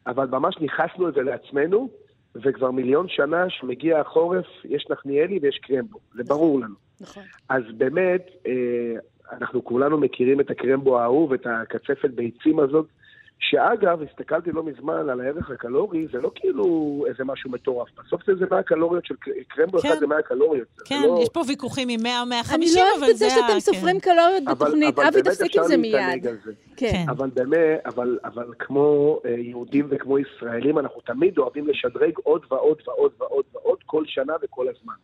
אבל 0.07 0.27
ממש 0.27 0.59
ניכסנו 0.61 1.09
את 1.09 1.15
זה 1.15 1.23
לעצמנו, 1.23 1.89
וכבר 2.35 2.71
מיליון 2.71 3.09
שנה 3.09 3.51
שמגיע 3.51 4.01
החורף, 4.01 4.47
יש 4.65 4.87
נחניאלי 4.91 5.39
ויש 5.43 5.59
קרמבו, 5.59 5.99
זה 6.15 6.23
ברור 6.25 6.61
לנו. 6.61 6.75
נכון. 7.01 7.23
אז 7.49 7.63
באמת, 7.77 8.31
אה, 8.47 9.01
אנחנו 9.33 9.65
כולנו 9.65 9.99
מכירים 9.99 10.41
את 10.41 10.51
הקרמבו 10.51 10.99
האהוב, 10.99 11.33
את 11.33 11.47
הקצפת 11.47 12.11
ביצים 12.11 12.61
הזאת, 12.61 12.87
שאגב, 13.43 14.03
הסתכלתי 14.03 14.53
לא 14.53 14.63
מזמן 14.63 15.09
על 15.11 15.21
הערך 15.21 15.51
הקלורי, 15.51 16.07
זה 16.13 16.21
לא 16.21 16.31
כאילו 16.35 17.05
איזה 17.09 17.25
משהו 17.25 17.51
מטורף. 17.51 17.89
בסוף 18.05 18.21
זה 18.27 18.33
איזה 18.33 18.45
100 18.51 18.63
קלוריות 18.63 19.07
של 19.07 19.15
קר- 19.21 19.31
קרמבו 19.49 19.79
כן. 19.79 19.89
אחד 19.89 19.99
זה 19.99 20.07
100 20.07 20.23
קלוריות. 20.23 20.69
זה 20.79 20.85
כן, 20.85 21.03
לא... 21.07 21.19
יש 21.23 21.29
פה 21.29 21.41
ויכוחים 21.49 21.89
עם 21.89 22.01
100 22.03 22.21
או 22.21 22.27
150, 22.27 22.63
אני 22.63 22.75
לא 22.77 22.97
אבל 22.97 23.01
אוהבת 23.01 23.11
את 23.15 23.19
זה 23.19 23.29
זה 23.29 23.35
שאתם 23.35 23.57
ה- 23.57 23.61
סופרים 23.61 24.01
כן. 24.01 24.13
קלוריות 24.15 24.43
אבל- 24.47 24.55
בתוכנית. 24.55 24.99
אבל 24.99 25.07
אבי, 25.07 25.23
תפסיק 25.23 25.57
עם 25.57 25.65
זה 25.65 25.77
מיד. 25.77 26.23
זה. 26.23 26.31
כן. 26.77 26.87
כן. 26.93 27.05
אבל 27.09 27.31
באמת, 27.35 27.81
אבל, 27.87 28.19
אבל 28.25 28.47
כמו 28.59 29.21
אה, 29.25 29.31
יהודים 29.31 29.87
וכמו 29.91 30.19
ישראלים, 30.19 30.79
אנחנו 30.79 31.01
תמיד 31.01 31.39
אוהבים 31.39 31.67
לשדרג 31.69 32.13
עוד 32.23 32.43
ועוד 32.51 32.79
ועוד 32.87 33.13
ועוד 33.19 33.45
ועוד 33.55 33.79
כל 33.87 34.05
שנה 34.07 34.33
וכל 34.43 34.67
הזמן. 34.69 34.95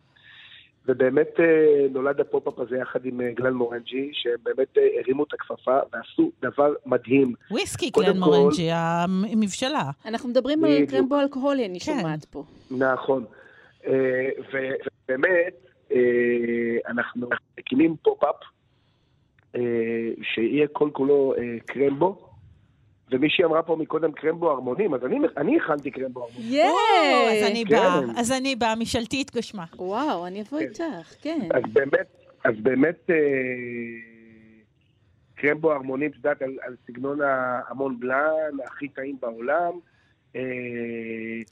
ובאמת 0.87 1.39
אה, 1.39 1.45
נולד 1.91 2.19
ה 2.19 2.25
pop-up 2.25 2.59
הזה 2.59 2.77
יחד 2.77 3.05
עם 3.05 3.21
אה, 3.21 3.31
Glenmorangie, 3.31 4.09
שהם 4.13 4.37
באמת 4.43 4.77
אה, 4.77 4.87
הרימו 5.03 5.23
את 5.23 5.33
הכפפה 5.33 5.79
ועשו 5.93 6.31
דבר 6.41 6.73
מדהים. 6.85 7.33
וויסקי 7.51 7.91
כל- 7.91 8.01
מורנג'י, 8.15 8.69
המבשלה. 8.71 9.83
אנחנו 10.05 10.29
מדברים 10.29 10.63
על. 10.63 10.85
קרמבו 10.85 11.19
אלכוהולי, 11.19 11.65
אני 11.65 11.79
כן. 11.79 11.85
שומעת 11.99 12.25
פה. 12.25 12.43
נכון. 12.71 13.25
ובאמת, 14.53 15.65
אנחנו 16.87 17.29
מקימים 17.59 17.95
פופ-אפ 18.01 18.35
שיהיה 20.21 20.67
כל 20.71 20.89
כולו 20.93 21.33
קרמבו, 21.65 22.26
ומישהי 23.11 23.43
אמרה 23.45 23.63
פה 23.63 23.75
מקודם 23.75 24.11
קרמבו 24.11 24.51
הרמונים, 24.51 24.93
אז 24.93 25.05
אני, 25.05 25.17
אני 25.37 25.57
הכנתי 25.57 25.91
קרמבו 25.91 26.23
הרמונים. 26.23 26.65
או, 26.65 26.77
אז! 27.29 27.51
אני 27.51 27.63
כן. 27.65 27.75
באה, 27.75 27.99
אז 28.17 28.31
אני 28.31 28.55
באה, 28.55 28.75
משאלתי 28.75 29.21
התגשמה. 29.21 29.65
וואו, 29.75 30.27
אני 30.27 30.41
אבוא 30.41 30.59
איתך, 30.59 30.83
כן. 31.21 31.39
אז 31.53 31.63
באמת, 31.73 32.07
אז 32.45 32.53
באמת, 32.63 33.09
אה, 33.09 33.15
קרמבו 35.35 35.71
הרמונים, 35.71 36.09
את 36.11 36.15
יודעת, 36.15 36.41
על, 36.41 36.57
על 36.61 36.75
סגנון 36.87 37.19
ההמון 37.21 37.99
בלאן, 37.99 38.23
הכי 38.65 38.87
טעים 38.87 39.17
בעולם. 39.21 39.73
אה, 40.35 40.41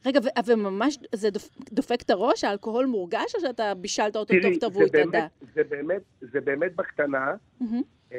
רגע, 0.05 0.19
ו- 0.23 0.45
וממש, 0.51 0.97
זה 1.15 1.29
דופ- 1.29 1.69
דופק 1.71 2.01
את 2.01 2.09
הראש? 2.09 2.43
האלכוהול 2.43 2.85
מורגש, 2.85 3.35
או 3.35 3.39
שאתה 3.39 3.73
בישלת 3.73 4.15
אותו 4.15 4.33
טוב, 4.33 4.41
תראי, 4.41 4.59
טוב 4.59 4.73
זה 4.73 4.79
והוא 4.79 4.87
התאדה? 4.87 5.05
באמת, 5.11 5.31
זה 5.55 5.63
באמת, 5.69 6.01
זה 6.21 6.41
באמת 6.41 6.75
בקטנה. 6.75 7.31
אה, 8.13 8.17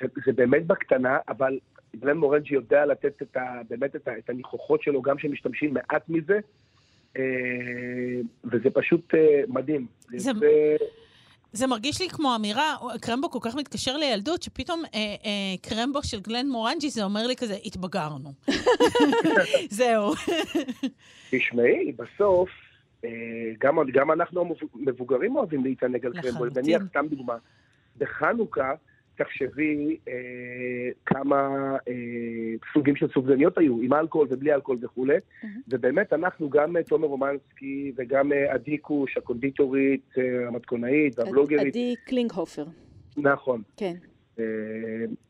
זה, 0.00 0.06
זה 0.26 0.32
באמת 0.32 0.66
בקטנה, 0.66 1.18
אבל 1.28 1.58
גלן 1.96 2.16
מורנג'י 2.16 2.54
יודע 2.54 2.86
לתת 2.86 3.22
את 3.22 3.36
ה, 3.36 3.40
באמת 3.70 3.96
את, 3.96 4.08
ה, 4.08 4.18
את 4.18 4.30
הניחוחות 4.30 4.82
שלו, 4.82 5.02
גם 5.02 5.18
שמשתמשים 5.18 5.74
מעט 5.74 6.02
מזה, 6.08 6.38
אה, 7.16 7.22
וזה 8.44 8.70
פשוט 8.74 9.14
אה, 9.14 9.40
מדהים. 9.48 9.86
זה- 10.16 10.18
זה, 10.40 10.76
זה 11.52 11.66
מרגיש 11.66 12.00
לי 12.00 12.08
כמו 12.08 12.34
אמירה, 12.36 12.76
קרמבו 13.00 13.30
כל 13.30 13.38
כך 13.42 13.54
מתקשר 13.56 13.96
לילדות, 13.96 14.42
שפתאום 14.42 14.82
אה, 14.94 14.98
אה, 15.24 15.56
קרמבו 15.62 16.02
של 16.02 16.20
גלן 16.20 16.46
מורנג'י, 16.48 16.90
זה 16.90 17.04
אומר 17.04 17.26
לי 17.26 17.36
כזה, 17.36 17.56
התבגרנו. 17.64 18.32
זהו. 19.70 20.12
תשמעי, 21.30 21.92
בסוף, 21.92 22.50
אה, 23.04 23.10
גם, 23.60 23.78
גם 23.92 24.10
אנחנו 24.12 24.54
המבוגרים 24.74 25.36
אוהבים 25.36 25.64
להתענג 25.64 26.06
על 26.06 26.12
קרמבו. 26.22 26.44
נניח, 26.56 26.82
סתם 26.90 27.06
דוגמה, 27.10 27.34
בחנוכה, 27.98 28.72
תחשבי 29.18 29.96
אה, 30.08 30.14
כמה 31.06 31.36
אה, 31.88 31.94
סוגים 32.72 32.96
של 32.96 33.08
סופגניות 33.14 33.58
היו, 33.58 33.80
עם 33.80 33.94
אלכוהול 33.94 34.26
ובלי 34.30 34.54
אלכוהול 34.54 34.78
וכולי, 34.82 35.16
ובאמת 35.68 36.12
אנחנו, 36.12 36.50
גם 36.50 36.76
אה, 36.76 36.82
תומר 36.82 37.06
רומנסקי 37.06 37.92
וגם 37.96 38.32
אה, 38.32 38.52
עדי 38.54 38.78
קוש, 38.78 39.16
הקונדיטורית, 39.16 40.08
אה, 40.18 40.48
המתכונאית 40.48 41.18
והבלוגרית, 41.18 41.66
עדי 41.66 41.94
קלינגהופר, 42.06 42.64
נכון. 43.16 43.62
כן. 43.76 43.94
אה, 44.38 44.44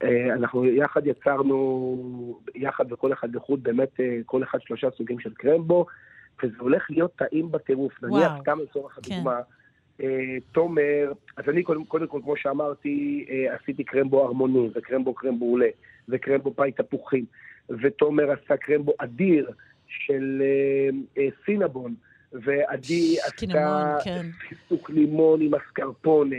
אה, 0.03 0.35
אנחנו 0.35 0.65
יחד 0.65 1.07
יצרנו, 1.07 2.41
יחד 2.55 2.93
וכל 2.93 3.13
אחד 3.13 3.35
לחוד, 3.35 3.63
באמת 3.63 4.01
אה, 4.01 4.19
כל 4.27 4.43
אחד 4.43 4.59
שלושה 4.63 4.89
סוגים 4.97 5.21
של 5.21 5.35
קרמבו, 5.35 5.87
וזה 6.43 6.55
הולך 6.59 6.87
להיות 6.91 7.17
טעים 7.17 7.51
בטירוף. 7.53 8.03
נניח. 8.03 8.33
סתם 8.41 8.59
לצורך 8.63 8.93
כן. 8.93 9.15
הדוגמה, 9.15 9.37
אה, 9.37 9.41
תומר, 10.53 11.13
אז 11.37 11.45
אני 11.49 11.63
קודם, 11.63 11.85
קודם 11.85 12.07
כל, 12.07 12.21
כמו 12.23 12.37
שאמרתי, 12.37 13.27
אה, 13.31 13.55
עשיתי 13.55 13.85
קרמבו 13.85 14.25
הרמוני, 14.25 14.69
וקרמבו 14.75 15.15
קרמבו 15.15 15.47
עולה, 15.47 15.69
וקרמבו 16.09 16.55
פאי 16.55 16.73
תפוחים, 16.73 17.25
ותומר 17.69 18.31
עשה 18.31 18.57
קרמבו 18.57 18.93
אדיר 18.99 19.51
של 19.87 20.43
אה, 20.45 20.89
אה, 21.23 21.29
סינבון, 21.45 21.95
ועדי 22.33 23.17
עשתה 23.21 23.97
כן. 24.05 24.27
פיסוק 24.49 24.91
לימון 24.91 25.41
עם 25.41 25.51
אסקרפונה. 25.55 26.37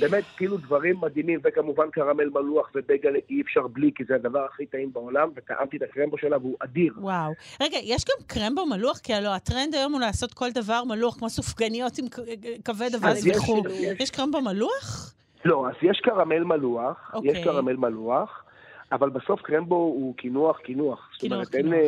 באמת, 0.00 0.24
כאילו 0.36 0.56
דברים 0.56 0.94
מדהימים, 1.02 1.40
וכמובן 1.44 1.90
קרמל 1.92 2.28
מלוח 2.28 2.70
ובגל 2.74 3.14
אי 3.30 3.40
אפשר 3.40 3.66
בלי, 3.66 3.90
כי 3.94 4.04
זה 4.08 4.14
הדבר 4.14 4.44
הכי 4.44 4.66
טעים 4.66 4.92
בעולם, 4.92 5.28
וטעמתי 5.36 5.76
את 5.76 5.82
הקרמבו 5.82 6.18
שלה 6.18 6.38
והוא 6.38 6.56
אדיר. 6.60 6.92
וואו. 6.96 7.32
רגע, 7.62 7.76
יש 7.82 8.04
גם 8.04 8.24
קרמבו 8.26 8.66
מלוח? 8.66 8.98
כי 8.98 9.14
הלוא 9.14 9.30
הטרנד 9.30 9.74
היום 9.74 9.92
הוא 9.92 10.00
לעשות 10.00 10.34
כל 10.34 10.50
דבר 10.50 10.84
מלוח, 10.84 11.18
כמו 11.18 11.30
סופגניות 11.30 11.98
עם 11.98 12.08
כ- 12.10 12.18
כבד 12.64 12.90
אבז 12.94 13.26
וכו'. 13.36 13.62
יש- 14.00 14.10
קרמבו 14.10 14.40
מלוח? 14.40 15.14
לא, 15.44 15.66
אז 15.68 15.74
יש 15.82 16.00
קרמל 16.04 16.44
מלוח, 16.44 17.10
אוקיי. 17.14 17.30
יש 17.30 17.44
קרמל 17.44 17.76
מלוח, 17.76 18.44
אבל 18.92 19.10
בסוף 19.10 19.40
קרמבו 19.42 19.74
הוא 19.74 20.14
קינוח, 20.16 20.58
קינוח. 20.58 21.08
קינוח, 21.18 21.48
קינוח. 21.48 21.74
אה, 21.74 21.78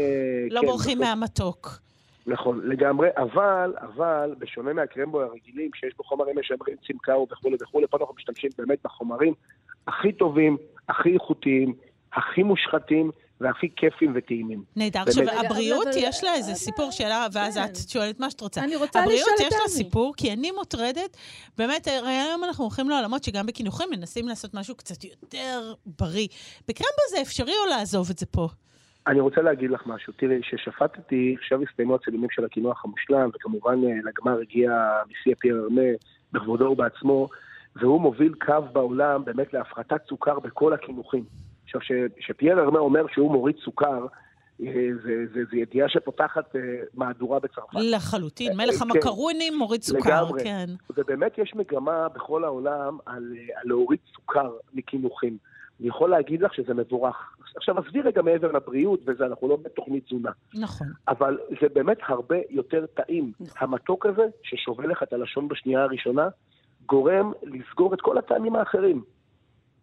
לא 0.50 0.60
כן, 0.60 0.66
בורחים 0.66 0.98
מהמתוק. 0.98 1.68
נכון, 2.26 2.60
לגמרי, 2.64 3.08
אבל, 3.16 3.74
אבל, 3.80 4.34
בשונה 4.38 4.72
מהקרמבו 4.72 5.22
הרגילים, 5.22 5.70
שיש 5.74 5.94
בו 5.96 6.04
חומרים 6.04 6.38
משמרים, 6.38 6.76
צמקאו 6.86 7.26
וכולי 7.30 7.56
וכולי, 7.62 7.86
פה 7.86 7.96
אנחנו 8.00 8.14
משתמשים 8.14 8.50
באמת 8.58 8.78
בחומרים 8.84 9.34
הכי 9.86 10.12
טובים, 10.12 10.56
הכי 10.88 11.14
איכותיים, 11.14 11.74
הכי 12.12 12.42
מושחתים 12.42 13.10
והכי 13.40 13.68
כיפים 13.76 14.12
וטעימים. 14.14 14.62
נהדר. 14.76 15.00
עכשיו, 15.00 15.24
הבריאות, 15.28 15.88
יש 15.96 16.24
לה 16.24 16.34
איזה 16.34 16.54
סיפור 16.54 16.90
שאלה, 16.90 17.26
ואז 17.32 17.54
כן. 17.54 17.64
את 17.64 17.76
שואלת 17.88 18.20
מה 18.20 18.30
שאת 18.30 18.40
רוצה. 18.40 18.64
אני 18.64 18.76
רוצה 18.76 19.00
הבריאות 19.00 19.20
לשאול 19.20 19.36
יש 19.40 19.46
את 19.46 19.52
לה 19.52 19.64
אבי. 19.64 19.68
סיפור, 19.68 20.14
כי 20.16 20.32
אני 20.32 20.50
מוטרדת, 20.50 21.16
באמת, 21.58 21.88
הרי 21.88 22.10
היום 22.10 22.44
אנחנו 22.44 22.64
הולכים 22.64 22.90
לעולמות 22.90 23.24
שגם 23.24 23.46
בקינוחים 23.46 23.88
מנסים 23.90 24.28
לעשות 24.28 24.54
משהו 24.54 24.74
קצת 24.74 25.04
יותר 25.04 25.74
בריא. 25.86 26.28
בקרמבו 26.68 27.02
זה 27.10 27.22
אפשרי 27.22 27.54
או 27.64 27.70
לעזוב 27.70 28.10
את 28.10 28.18
זה 28.18 28.26
פה? 28.26 28.48
אני 29.06 29.20
רוצה 29.20 29.42
להגיד 29.42 29.70
לך 29.70 29.86
משהו. 29.86 30.12
תראי, 30.16 30.40
כששפטתי, 30.42 31.36
עכשיו 31.38 31.62
הסתיימו 31.62 31.94
הצילומים 31.94 32.30
של 32.30 32.44
הקינוח 32.44 32.84
המושלם, 32.84 33.30
וכמובן 33.34 33.84
אה, 33.84 33.90
לגמר 34.04 34.40
הגיע 34.40 34.72
נשיא 35.10 35.34
פייר 35.40 35.62
ארמה 35.64 35.90
בכבודו 36.32 36.64
ובעצמו, 36.64 37.28
והוא 37.76 38.00
מוביל 38.00 38.34
קו 38.34 38.62
בעולם 38.72 39.24
באמת 39.24 39.52
להפחתת 39.52 40.00
סוכר 40.08 40.38
בכל 40.38 40.72
הקינוחים. 40.72 41.24
עכשיו, 41.64 41.80
כשפייר 42.16 42.60
ארמה 42.60 42.78
אומר 42.78 43.04
שהוא 43.12 43.32
מוריד 43.32 43.56
סוכר, 43.64 44.06
אה, 44.60 44.66
זה 45.50 45.56
ידיעה 45.58 45.88
שפותחת 45.88 46.56
אה, 46.56 46.60
מהדורה 46.94 47.40
בצרפת. 47.40 47.74
לחלוטין. 47.74 48.56
מלך 48.56 48.74
כן. 48.74 48.84
המקרונים 48.90 49.56
מוריד 49.58 49.82
סוכר, 49.82 50.24
לגמרי. 50.24 50.44
כן. 50.44 50.70
ובאמת 50.96 51.38
יש 51.38 51.54
מגמה 51.54 52.08
בכל 52.08 52.44
העולם 52.44 52.98
על, 53.06 53.34
על 53.54 53.68
להוריד 53.68 53.98
סוכר 54.14 54.50
מקינוחים. 54.74 55.36
אני 55.80 55.88
יכול 55.88 56.10
להגיד 56.10 56.42
לך 56.42 56.54
שזה 56.54 56.74
מבורך. 56.74 57.36
עכשיו, 57.56 57.78
עזבי 57.78 58.00
רגע 58.00 58.22
מעבר 58.22 58.52
לבריאות, 58.52 59.00
וזה, 59.06 59.26
אנחנו 59.26 59.48
לא 59.48 59.56
בתוכנית 59.56 60.04
תזונה. 60.06 60.30
נכון. 60.54 60.86
אבל 61.08 61.38
זה 61.60 61.68
באמת 61.68 61.98
הרבה 62.08 62.36
יותר 62.50 62.86
טעים. 62.86 63.32
המתוק 63.58 64.06
הזה, 64.06 64.22
ששובה 64.42 64.86
לך 64.86 65.02
את 65.02 65.12
הלשון 65.12 65.48
בשנייה 65.48 65.82
הראשונה, 65.82 66.28
גורם 66.86 67.32
לסגור 67.42 67.94
את 67.94 68.00
כל 68.00 68.18
הטעמים 68.18 68.56
האחרים. 68.56 69.02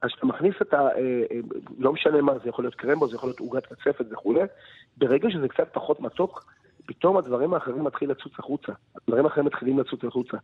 אז 0.02 0.10
כשאתה 0.10 0.26
מכניס 0.26 0.56
את 0.62 0.74
ה... 0.74 0.78
אה, 0.78 0.90
אה, 1.32 1.40
לא 1.78 1.94
משנה 1.94 2.22
מה, 2.22 2.34
זה 2.44 2.50
יכול 2.50 2.66
להיות 2.66 2.76
קרמבו, 2.76 3.08
זה 3.08 3.16
יכול 3.16 3.30
להיות 3.30 3.40
עוגת 3.40 3.66
קצפת 3.66 4.06
וכולי, 4.12 4.42
ברגע 4.98 5.30
שזה 5.32 5.48
קצת 5.48 5.70
פחות 5.74 6.00
מתוק, 6.00 6.46
פתאום 6.90 7.18
הדברים 7.18 7.54
האחרים 7.54 7.84
מתחילים 7.84 8.16
לצוץ 8.16 8.34
החוצה. 8.40 8.72
הדברים 8.96 9.26
האחרים 9.26 9.46
מתחילים 9.46 9.80
לצוץ 9.80 10.04
החוצה. 10.04 10.38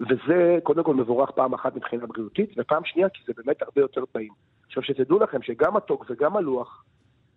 וזה 0.00 0.58
קודם 0.62 0.84
כל 0.84 0.94
מבורך 0.94 1.30
פעם 1.30 1.54
אחת 1.54 1.76
מבחינה 1.76 2.06
בריאותית, 2.06 2.50
ופעם 2.56 2.84
שנייה 2.84 3.08
כי 3.08 3.22
זה 3.26 3.32
באמת 3.36 3.62
הרבה 3.62 3.80
יותר 3.80 4.04
טעים. 4.04 4.32
עכשיו 4.66 4.82
שתדעו 4.82 5.18
לכם 5.18 5.42
שגם 5.42 5.76
מתוק 5.76 6.06
וגם 6.10 6.36
הלוח, 6.36 6.84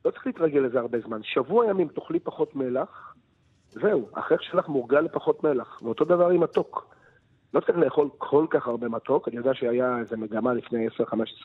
לא 0.05 0.11
צריך 0.11 0.27
להתרגל 0.27 0.59
לזה 0.59 0.79
הרבה 0.79 0.99
זמן. 0.99 1.23
שבוע 1.23 1.69
ימים 1.69 1.87
תאכלי 1.87 2.19
פחות 2.19 2.55
מלח, 2.55 3.15
זהו, 3.69 4.09
החייך 4.15 4.43
שלך 4.43 4.67
מורגל 4.67 5.01
לפחות 5.01 5.43
מלח. 5.43 5.79
ואותו 5.83 6.05
דבר 6.05 6.29
עם 6.29 6.43
מתוק. 6.43 6.95
לא 7.53 7.59
צריך 7.59 7.77
לאכול 7.77 8.09
כל 8.17 8.45
כך 8.49 8.67
הרבה 8.67 8.87
מתוק, 8.89 9.27
אני 9.27 9.37
יודע 9.37 9.53
שהיה 9.53 9.97
איזו 9.99 10.17
מגמה 10.17 10.53
לפני 10.53 10.87
10-15 10.87 10.91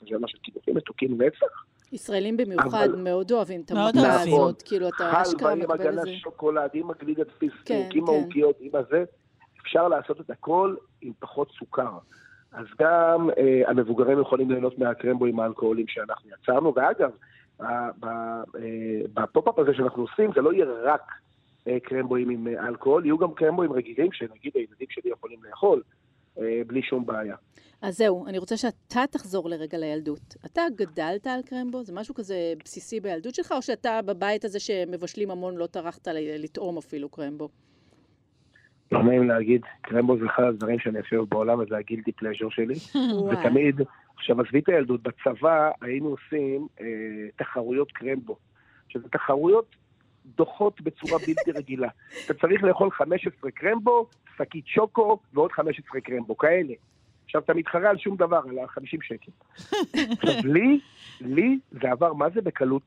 שנה 0.04 0.28
של 0.28 0.38
קידוחים 0.38 0.74
מתוקים 0.76 1.22
נצח. 1.22 1.64
ישראלים 1.92 2.36
במיוחד 2.36 2.66
אבל- 2.88 2.96
מאוד 2.96 3.32
אוהבים 3.32 3.60
את 3.60 3.72
מאוד 3.72 3.96
המכה. 3.96 4.22
הזאת, 4.22 4.62
כאילו 4.62 4.88
אתה 4.88 4.96
חלבה 4.96 5.22
אשכרה 5.22 5.52
עם 5.52 5.58
מקבל 5.58 5.74
הגנה 5.74 6.00
את 6.02 6.06
זה. 6.06 6.12
שוקולד, 6.14 6.70
עם 6.74 6.90
הגלידת 6.90 7.30
פיסטוק, 7.38 7.66
כן, 7.66 7.88
עם 7.94 8.06
כן. 8.06 8.12
העוגיות, 8.12 8.56
עם 8.60 8.70
הזה, 8.74 9.04
אפשר 9.62 9.88
לעשות 9.88 10.20
את 10.20 10.30
הכל 10.30 10.74
עם 11.02 11.12
פחות 11.18 11.48
סוכר. 11.58 11.90
אז 12.52 12.66
גם 12.80 13.30
אה, 13.38 13.62
המבוגרים 13.70 14.20
יכולים 14.20 14.50
ליהנות 14.50 14.78
מהקרמבואים 14.78 15.40
האלכוהולים 15.40 15.86
שאנחנו 15.88 16.30
יצרנו, 16.30 16.72
ואגב, 16.76 17.10
אה, 17.60 17.88
בפופ-אפ 19.14 19.58
הזה 19.58 19.74
שאנחנו 19.74 20.02
עושים, 20.02 20.30
זה 20.34 20.40
לא 20.40 20.52
יהיה 20.52 20.66
רק 20.82 21.02
קרמבואים 21.82 22.30
עם 22.30 22.48
אה, 22.48 22.68
אלכוהול, 22.68 23.04
יהיו 23.04 23.18
גם 23.18 23.34
קרמבואים 23.34 23.72
רגילים, 23.72 24.12
שנגיד 24.12 24.52
הילדים 24.54 24.86
שלי 24.90 25.10
יכולים 25.10 25.38
לאכול, 25.44 25.82
אה, 26.38 26.62
בלי 26.66 26.82
שום 26.82 27.06
בעיה. 27.06 27.36
אז 27.82 27.96
זהו, 27.96 28.26
אני 28.26 28.38
רוצה 28.38 28.56
שאתה 28.56 29.00
תחזור 29.10 29.48
לרגע 29.48 29.78
לילדות. 29.78 30.36
אתה 30.46 30.62
גדלת 30.76 31.26
על 31.26 31.40
קרמבו? 31.46 31.82
זה 31.82 31.92
משהו 31.94 32.14
כזה 32.14 32.52
בסיסי 32.64 33.00
בילדות 33.00 33.34
שלך, 33.34 33.52
או 33.52 33.62
שאתה 33.62 34.00
בבית 34.06 34.44
הזה 34.44 34.60
שמבשלים 34.60 35.30
המון 35.30 35.56
לא 35.56 35.66
טרחת 35.66 36.08
לטעום 36.38 36.78
אפילו 36.78 37.08
קרמבו? 37.08 37.48
לא 38.92 39.02
נעים 39.02 39.28
להגיד, 39.28 39.62
קרמבו 39.80 40.18
זה 40.18 40.26
אחד 40.26 40.42
הדברים 40.42 40.78
שאני 40.78 40.98
הכי 40.98 41.16
אוהב 41.16 41.28
בעולם, 41.28 41.58
וזה 41.58 41.76
הגילטי 41.76 42.12
פלז'ר 42.12 42.48
שלי. 42.50 42.74
ותמיד, 43.30 43.80
עכשיו 44.16 44.40
עזבי 44.40 44.58
את 44.58 44.68
הילדות, 44.68 45.02
בצבא 45.02 45.70
היינו 45.80 46.08
עושים 46.08 46.66
אה, 46.80 46.86
תחרויות 47.36 47.92
קרמבו. 47.92 48.36
שזה 48.88 49.08
תחרויות 49.08 49.76
דוחות 50.26 50.80
בצורה 50.80 51.18
בלתי 51.18 51.52
רגילה. 51.52 51.88
אתה 52.26 52.34
צריך 52.34 52.62
לאכול 52.62 52.90
15 52.90 53.50
קרמבו, 53.50 54.06
שקית 54.38 54.66
שוקו 54.66 55.18
ועוד 55.34 55.52
15 55.52 56.00
קרמבו, 56.00 56.36
כאלה. 56.36 56.74
עכשיו 57.24 57.40
אתה 57.40 57.54
מתחרה 57.54 57.90
על 57.90 57.98
שום 57.98 58.16
דבר, 58.16 58.40
על 58.48 58.58
ה-50 58.58 58.98
שקל. 59.02 59.32
עכשיו 59.92 60.34
לי, 60.54 60.80
לי 61.20 61.58
זה 61.70 61.90
עבר 61.90 62.12
מה 62.12 62.30
זה 62.34 62.40
בקלות, 62.40 62.82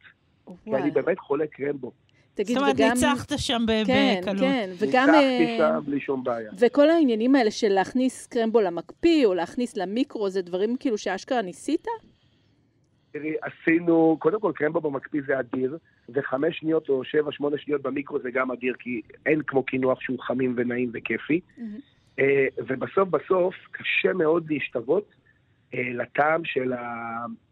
כי 0.64 0.76
אני 0.76 0.92
באמת 0.92 1.20
חולה 1.20 1.48
קרמבו. 1.48 1.92
תגיד, 2.34 2.48
זאת 2.48 2.58
אומרת, 2.58 2.76
וגם... 2.76 2.90
ניצחת 2.94 3.32
שם 3.38 3.66
כן, 3.86 4.20
בקלות. 4.22 4.40
כן, 4.40 4.70
וגם... 4.78 5.10
ניצחתי 5.10 5.46
אה, 5.46 5.58
שם 5.58 5.80
בלי 5.86 6.00
שום 6.00 6.24
בעיה. 6.24 6.52
וכל 6.60 6.90
העניינים 6.90 7.36
האלה 7.36 7.52
של 7.52 7.70
להכניס 7.70 8.28
קרמבו 8.28 8.62
למקפיא, 8.62 9.26
או 9.26 9.34
להכניס 9.34 9.78
למיקרו, 9.78 10.30
זה 10.30 10.42
דברים 10.42 10.78
כאילו 10.78 10.98
שאשכרה 10.98 11.42
ניסית? 11.42 11.88
תראי, 13.16 13.34
עשינו, 13.42 14.18
קודם 14.20 14.40
כל 14.40 14.52
קרמבו 14.56 14.82
במקפיא 14.82 15.22
זה 15.28 15.40
אדיר, 15.40 15.78
וחמש 16.10 16.60
שניות 16.60 16.90
או 16.90 17.04
שבע, 17.04 17.32
שמונה 17.32 17.58
שניות 17.58 17.82
במיקרו 17.82 18.20
זה 18.20 18.32
גם 18.32 18.52
אדיר, 18.52 18.74
כי 18.80 19.02
אין 19.26 19.42
כמו 19.48 19.64
קינוח 19.64 20.02
שהוא 20.02 20.20
חמים 20.20 20.54
ונעים 20.58 20.92
וכיפי. 20.94 21.40
אה, 22.20 22.48
ובסוף 22.58 23.10
בסוף 23.10 23.56
קשה 23.72 24.14
מאוד 24.14 24.52
להשתוות 24.52 25.16
אה, 25.74 25.80
לטעם 25.94 26.42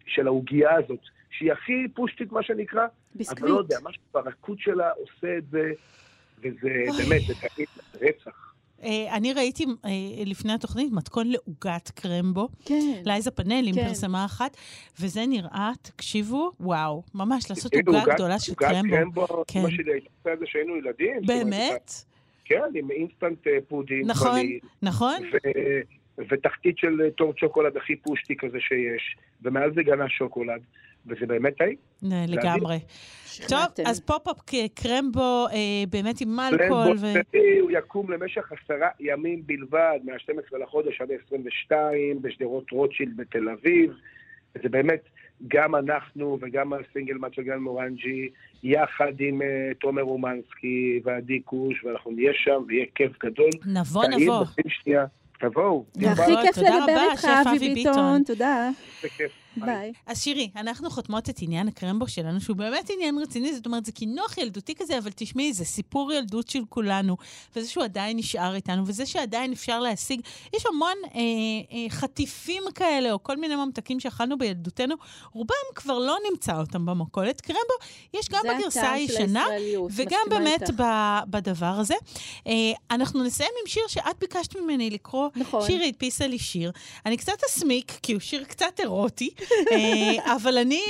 של 0.05 0.27
העוגייה 0.27 0.75
הזאת, 0.75 0.99
שהיא 1.29 1.51
הכי 1.51 1.87
פושטית, 1.93 2.31
מה 2.31 2.43
שנקרא, 2.43 2.81
אבל 2.81 2.89
לא 2.89 3.15
ביסקוויט. 3.15 3.49
יודע, 3.49 3.77
משהו 3.83 4.01
ברכות 4.13 4.59
שלה 4.59 4.89
עושה 4.91 5.37
את 5.37 5.49
זה, 5.49 5.71
וזה 6.39 6.69
באמת, 6.97 7.21
זה 7.21 7.33
רצח. 8.01 8.52
אה, 8.83 9.15
אני 9.15 9.33
ראיתי 9.33 9.65
אה, 9.85 9.89
לפני 10.25 10.53
התוכנית 10.53 10.91
מתכון 10.91 11.27
לעוגת 11.27 11.89
קרמבו. 11.95 12.49
כן. 12.65 13.01
לייזה 13.05 13.31
פאנלים 13.31 13.75
כן. 13.75 13.87
פרסמה 13.87 14.25
אחת, 14.25 14.57
וזה 14.99 15.25
נראה, 15.25 15.71
תקשיבו, 15.81 16.51
וואו, 16.59 17.03
ממש 17.15 17.49
לעשות 17.49 17.73
עוגה 17.73 18.03
גדולה 18.13 18.39
של 18.39 18.51
עוגת 18.51 18.71
קרמבו. 18.71 18.95
קרמבו, 18.95 19.43
כן. 19.47 19.71
שלי 19.71 19.91
הייתה 19.91 20.33
את 20.33 20.39
זה 20.39 20.45
כשהיינו 20.45 20.77
ילדים. 20.77 21.21
באמת? 21.25 21.91
כן, 22.45 22.61
עם 22.75 22.91
אינסטנט 22.91 23.47
אה, 23.47 23.57
pudding. 23.67 24.05
נכון, 24.07 24.39
נכון? 24.81 25.21
ותחתית 26.17 26.77
של 26.77 27.09
טורט 27.17 27.37
שוקולד 27.37 27.77
הכי 27.77 27.95
פושטי 27.95 28.35
כזה 28.37 28.57
שיש, 28.59 29.15
ומעל 29.41 29.73
זה 29.73 29.83
גנאש 29.83 30.09
שוקולד, 30.09 30.61
וזה 31.07 31.25
באמת 31.25 31.57
טעים. 31.57 31.75
לגמרי. 32.27 32.79
טוב. 33.49 33.85
אז 33.85 33.99
pop-up 33.99 34.37
קרמבו, 34.75 35.47
אה, 35.47 35.83
באמת 35.89 36.21
עם 36.21 36.39
אלכוהול, 36.39 36.97
ו... 36.97 37.01
בלנדבוטרי, 37.01 37.59
הוא 37.59 37.71
יקום 37.71 38.11
למשך 38.11 38.51
עשרה 38.51 38.87
ימים 38.99 39.41
בלבד, 39.45 39.99
מה-12 40.03 40.57
לחודש 40.57 41.01
עד 41.01 41.11
ה-22, 41.11 41.75
בשדרות 42.21 42.71
רוטשילד 42.71 43.17
בתל 43.17 43.49
אביב. 43.49 43.91
זה 44.63 44.69
באמת, 44.69 45.03
גם 45.47 45.75
אנחנו 45.75 46.37
וגם 46.41 46.73
ה 46.73 46.79
single 46.79 47.13
malt 47.13 47.29
של 47.29 47.41
Glenmorangie, 47.41 48.29
יחד 48.63 49.13
עם 49.19 49.41
אה, 49.41 49.47
תומר 49.79 50.01
רומנסקי 50.01 51.01
ועדי 51.03 51.39
קוש, 51.39 51.83
ואנחנו 51.83 52.11
נהיה 52.11 52.31
שם 52.33 52.63
ויהיה 52.67 52.85
כיף 52.95 53.11
גדול. 53.23 53.49
נבוא, 53.65 54.05
נבוא. 54.05 54.45
תבואו. 55.39 55.85
הכי 55.95 56.31
כיף 56.41 56.57
לדבר 56.57 57.07
איתך, 57.11 57.27
אבי 57.47 57.73
ביטון. 57.73 58.23
תודה. 58.23 58.69
זה 59.01 59.09
כיף. 59.09 59.42
ביי. 59.57 59.93
אז 60.05 60.21
שירי, 60.21 60.49
אנחנו 60.55 60.89
חותמות 60.89 61.29
את 61.29 61.41
עניין 61.41 61.67
הקרמבו 61.67 62.07
שלנו, 62.07 62.41
שהוא 62.41 62.57
באמת 62.57 62.89
עניין 62.89 63.17
רציני, 63.17 63.55
זאת 63.55 63.65
אומרת, 63.65 63.85
זה 63.85 63.91
קינוח 63.91 64.37
ילדותי 64.37 64.75
כזה, 64.75 64.97
אבל 64.97 65.11
תשמעי, 65.15 65.53
זה 65.53 65.65
סיפור 65.65 66.13
ילדות 66.13 66.49
של 66.49 66.59
כולנו, 66.69 67.17
וזה 67.55 67.69
שהוא 67.69 67.83
עדיין 67.83 68.17
נשאר 68.17 68.55
איתנו, 68.55 68.83
וזה 68.87 69.05
שעדיין 69.05 69.51
אפשר 69.51 69.79
להשיג. 69.79 70.21
יש 70.53 70.65
המון 70.65 70.97
אה, 71.03 71.19
אה, 71.71 71.89
חטיפים 71.89 72.63
כאלה, 72.75 73.11
או 73.11 73.23
כל 73.23 73.37
מיני 73.37 73.55
ממתקים 73.55 73.99
שאכלנו 73.99 74.37
בילדותנו, 74.37 74.95
רובם 75.33 75.55
כבר 75.75 75.99
לא 75.99 76.17
נמצא 76.31 76.59
אותם 76.59 76.85
במכולת. 76.85 77.41
קרמבו, 77.41 77.73
יש 78.13 78.29
גם 78.29 78.41
בגרסה 78.57 78.91
הישנה, 78.91 79.45
וגם 79.95 80.19
באמת 80.29 80.61
איתך. 80.61 80.73
ב, 80.77 80.83
בדבר 81.27 81.65
הזה. 81.65 81.95
אה, 82.47 82.53
אנחנו 82.91 83.23
נסיים 83.23 83.51
עם 83.61 83.67
שיר 83.67 83.83
שאת 83.87 84.19
ביקשת 84.19 84.55
ממני 84.55 84.89
לקרוא. 84.89 85.29
נכון. 85.35 85.65
שירי 85.65 85.87
הדפיסה 85.87 86.27
לי 86.27 86.39
שיר. 86.39 86.71
אני 87.05 87.17
קצת 87.17 87.37
אסמיק, 87.49 87.91
כי 88.03 88.13
הוא 88.13 88.21
שיר 88.21 88.43
קצת 88.43 88.79
אירוטי, 88.79 89.29
אבל 90.35 90.57
אני, 90.57 90.81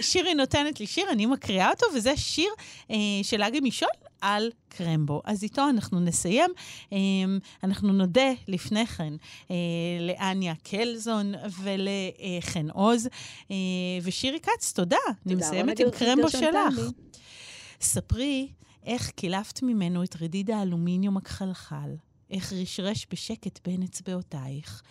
שירי 0.00 0.34
נותנת 0.34 0.80
לי 0.80 0.86
שיר, 0.86 1.10
אני 1.10 1.26
מקריאה 1.26 1.70
אותו, 1.70 1.86
וזה 1.94 2.16
שיר 2.16 2.50
אה, 2.90 2.96
של 3.22 3.42
אגי 3.42 3.60
משול 3.60 3.88
על 4.22 4.50
קרמבו. 4.68 5.22
אז 5.24 5.42
איתו 5.42 5.68
אנחנו 5.68 6.00
נסיים. 6.00 6.50
אה, 6.92 6.98
אנחנו 7.64 7.92
נודה 7.92 8.32
לפני 8.48 8.86
כן 8.86 9.12
אה, 9.50 9.56
לאניה 10.00 10.54
קלזון 10.54 11.32
ולחן 11.62 12.70
עוז, 12.70 13.08
אה, 13.50 13.56
ושירי 14.02 14.40
כץ, 14.40 14.72
תודה. 14.72 14.96
אני 15.26 15.34
מסיימת 15.34 15.80
עם 15.80 15.90
קרמבו 15.90 16.30
שלך. 16.30 16.80
ספרי 17.80 18.48
איך 18.86 19.10
קילפת 19.10 19.62
ממנו 19.62 20.04
את 20.04 20.22
רדיד 20.22 20.50
האלומיניום 20.50 21.16
הכחלחל, 21.16 21.90
איך 22.32 22.52
רשרש 22.52 23.06
בשקט 23.10 23.60
בין 23.64 23.82
אצבעותייך, 23.82 24.82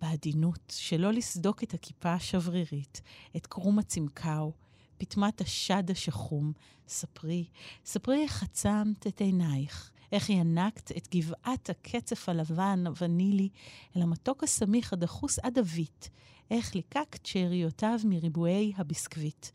בעדינות, 0.00 0.74
שלא 0.76 1.12
לסדוק 1.12 1.62
את 1.62 1.74
הכיפה 1.74 2.12
השברירית, 2.12 3.00
את 3.36 3.46
קרום 3.46 3.78
הצמקאו, 3.78 4.52
פטמת 4.98 5.40
השד 5.40 5.90
השחום. 5.90 6.52
ספרי, 6.88 7.44
ספרי 7.84 8.22
איך 8.22 8.42
עצמת 8.42 9.06
את 9.06 9.20
עינייך, 9.20 9.90
איך 10.12 10.30
ינקת 10.30 10.92
את 10.96 11.08
גבעת 11.14 11.70
הקצף 11.70 12.28
הלבן, 12.28 12.86
הוונילי, 12.86 13.48
אל 13.96 14.02
המתוק 14.02 14.44
הסמיך 14.44 14.92
הדחוס 14.92 15.38
עד 15.38 15.58
עבית, 15.58 16.10
איך 16.50 16.74
ליקקת 16.74 17.26
שאריותיו 17.26 17.98
מריבועי 18.04 18.72
הביסקוויט. 18.76 19.46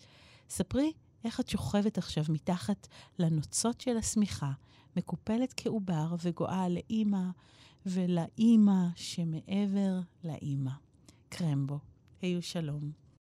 ספרי 0.50 0.92
איך 1.24 1.40
את 1.40 1.50
שוכבת 1.50 1.98
עכשיו 1.98 2.24
מתחת 2.30 2.88
לנוצות 3.20 3.82
של 3.82 3.98
השמיכה, 3.98 4.52
מקופלת 4.98 5.54
כעובר 5.58 6.16
וגואה 6.24 6.70
לאימא 6.70 7.24
ולאימא 7.86 8.86
שמעבר 8.96 10.00
לאימא. 10.24 10.72
קרמבו, 11.30 11.80
היו 12.22 12.42
שלום. 12.42 13.03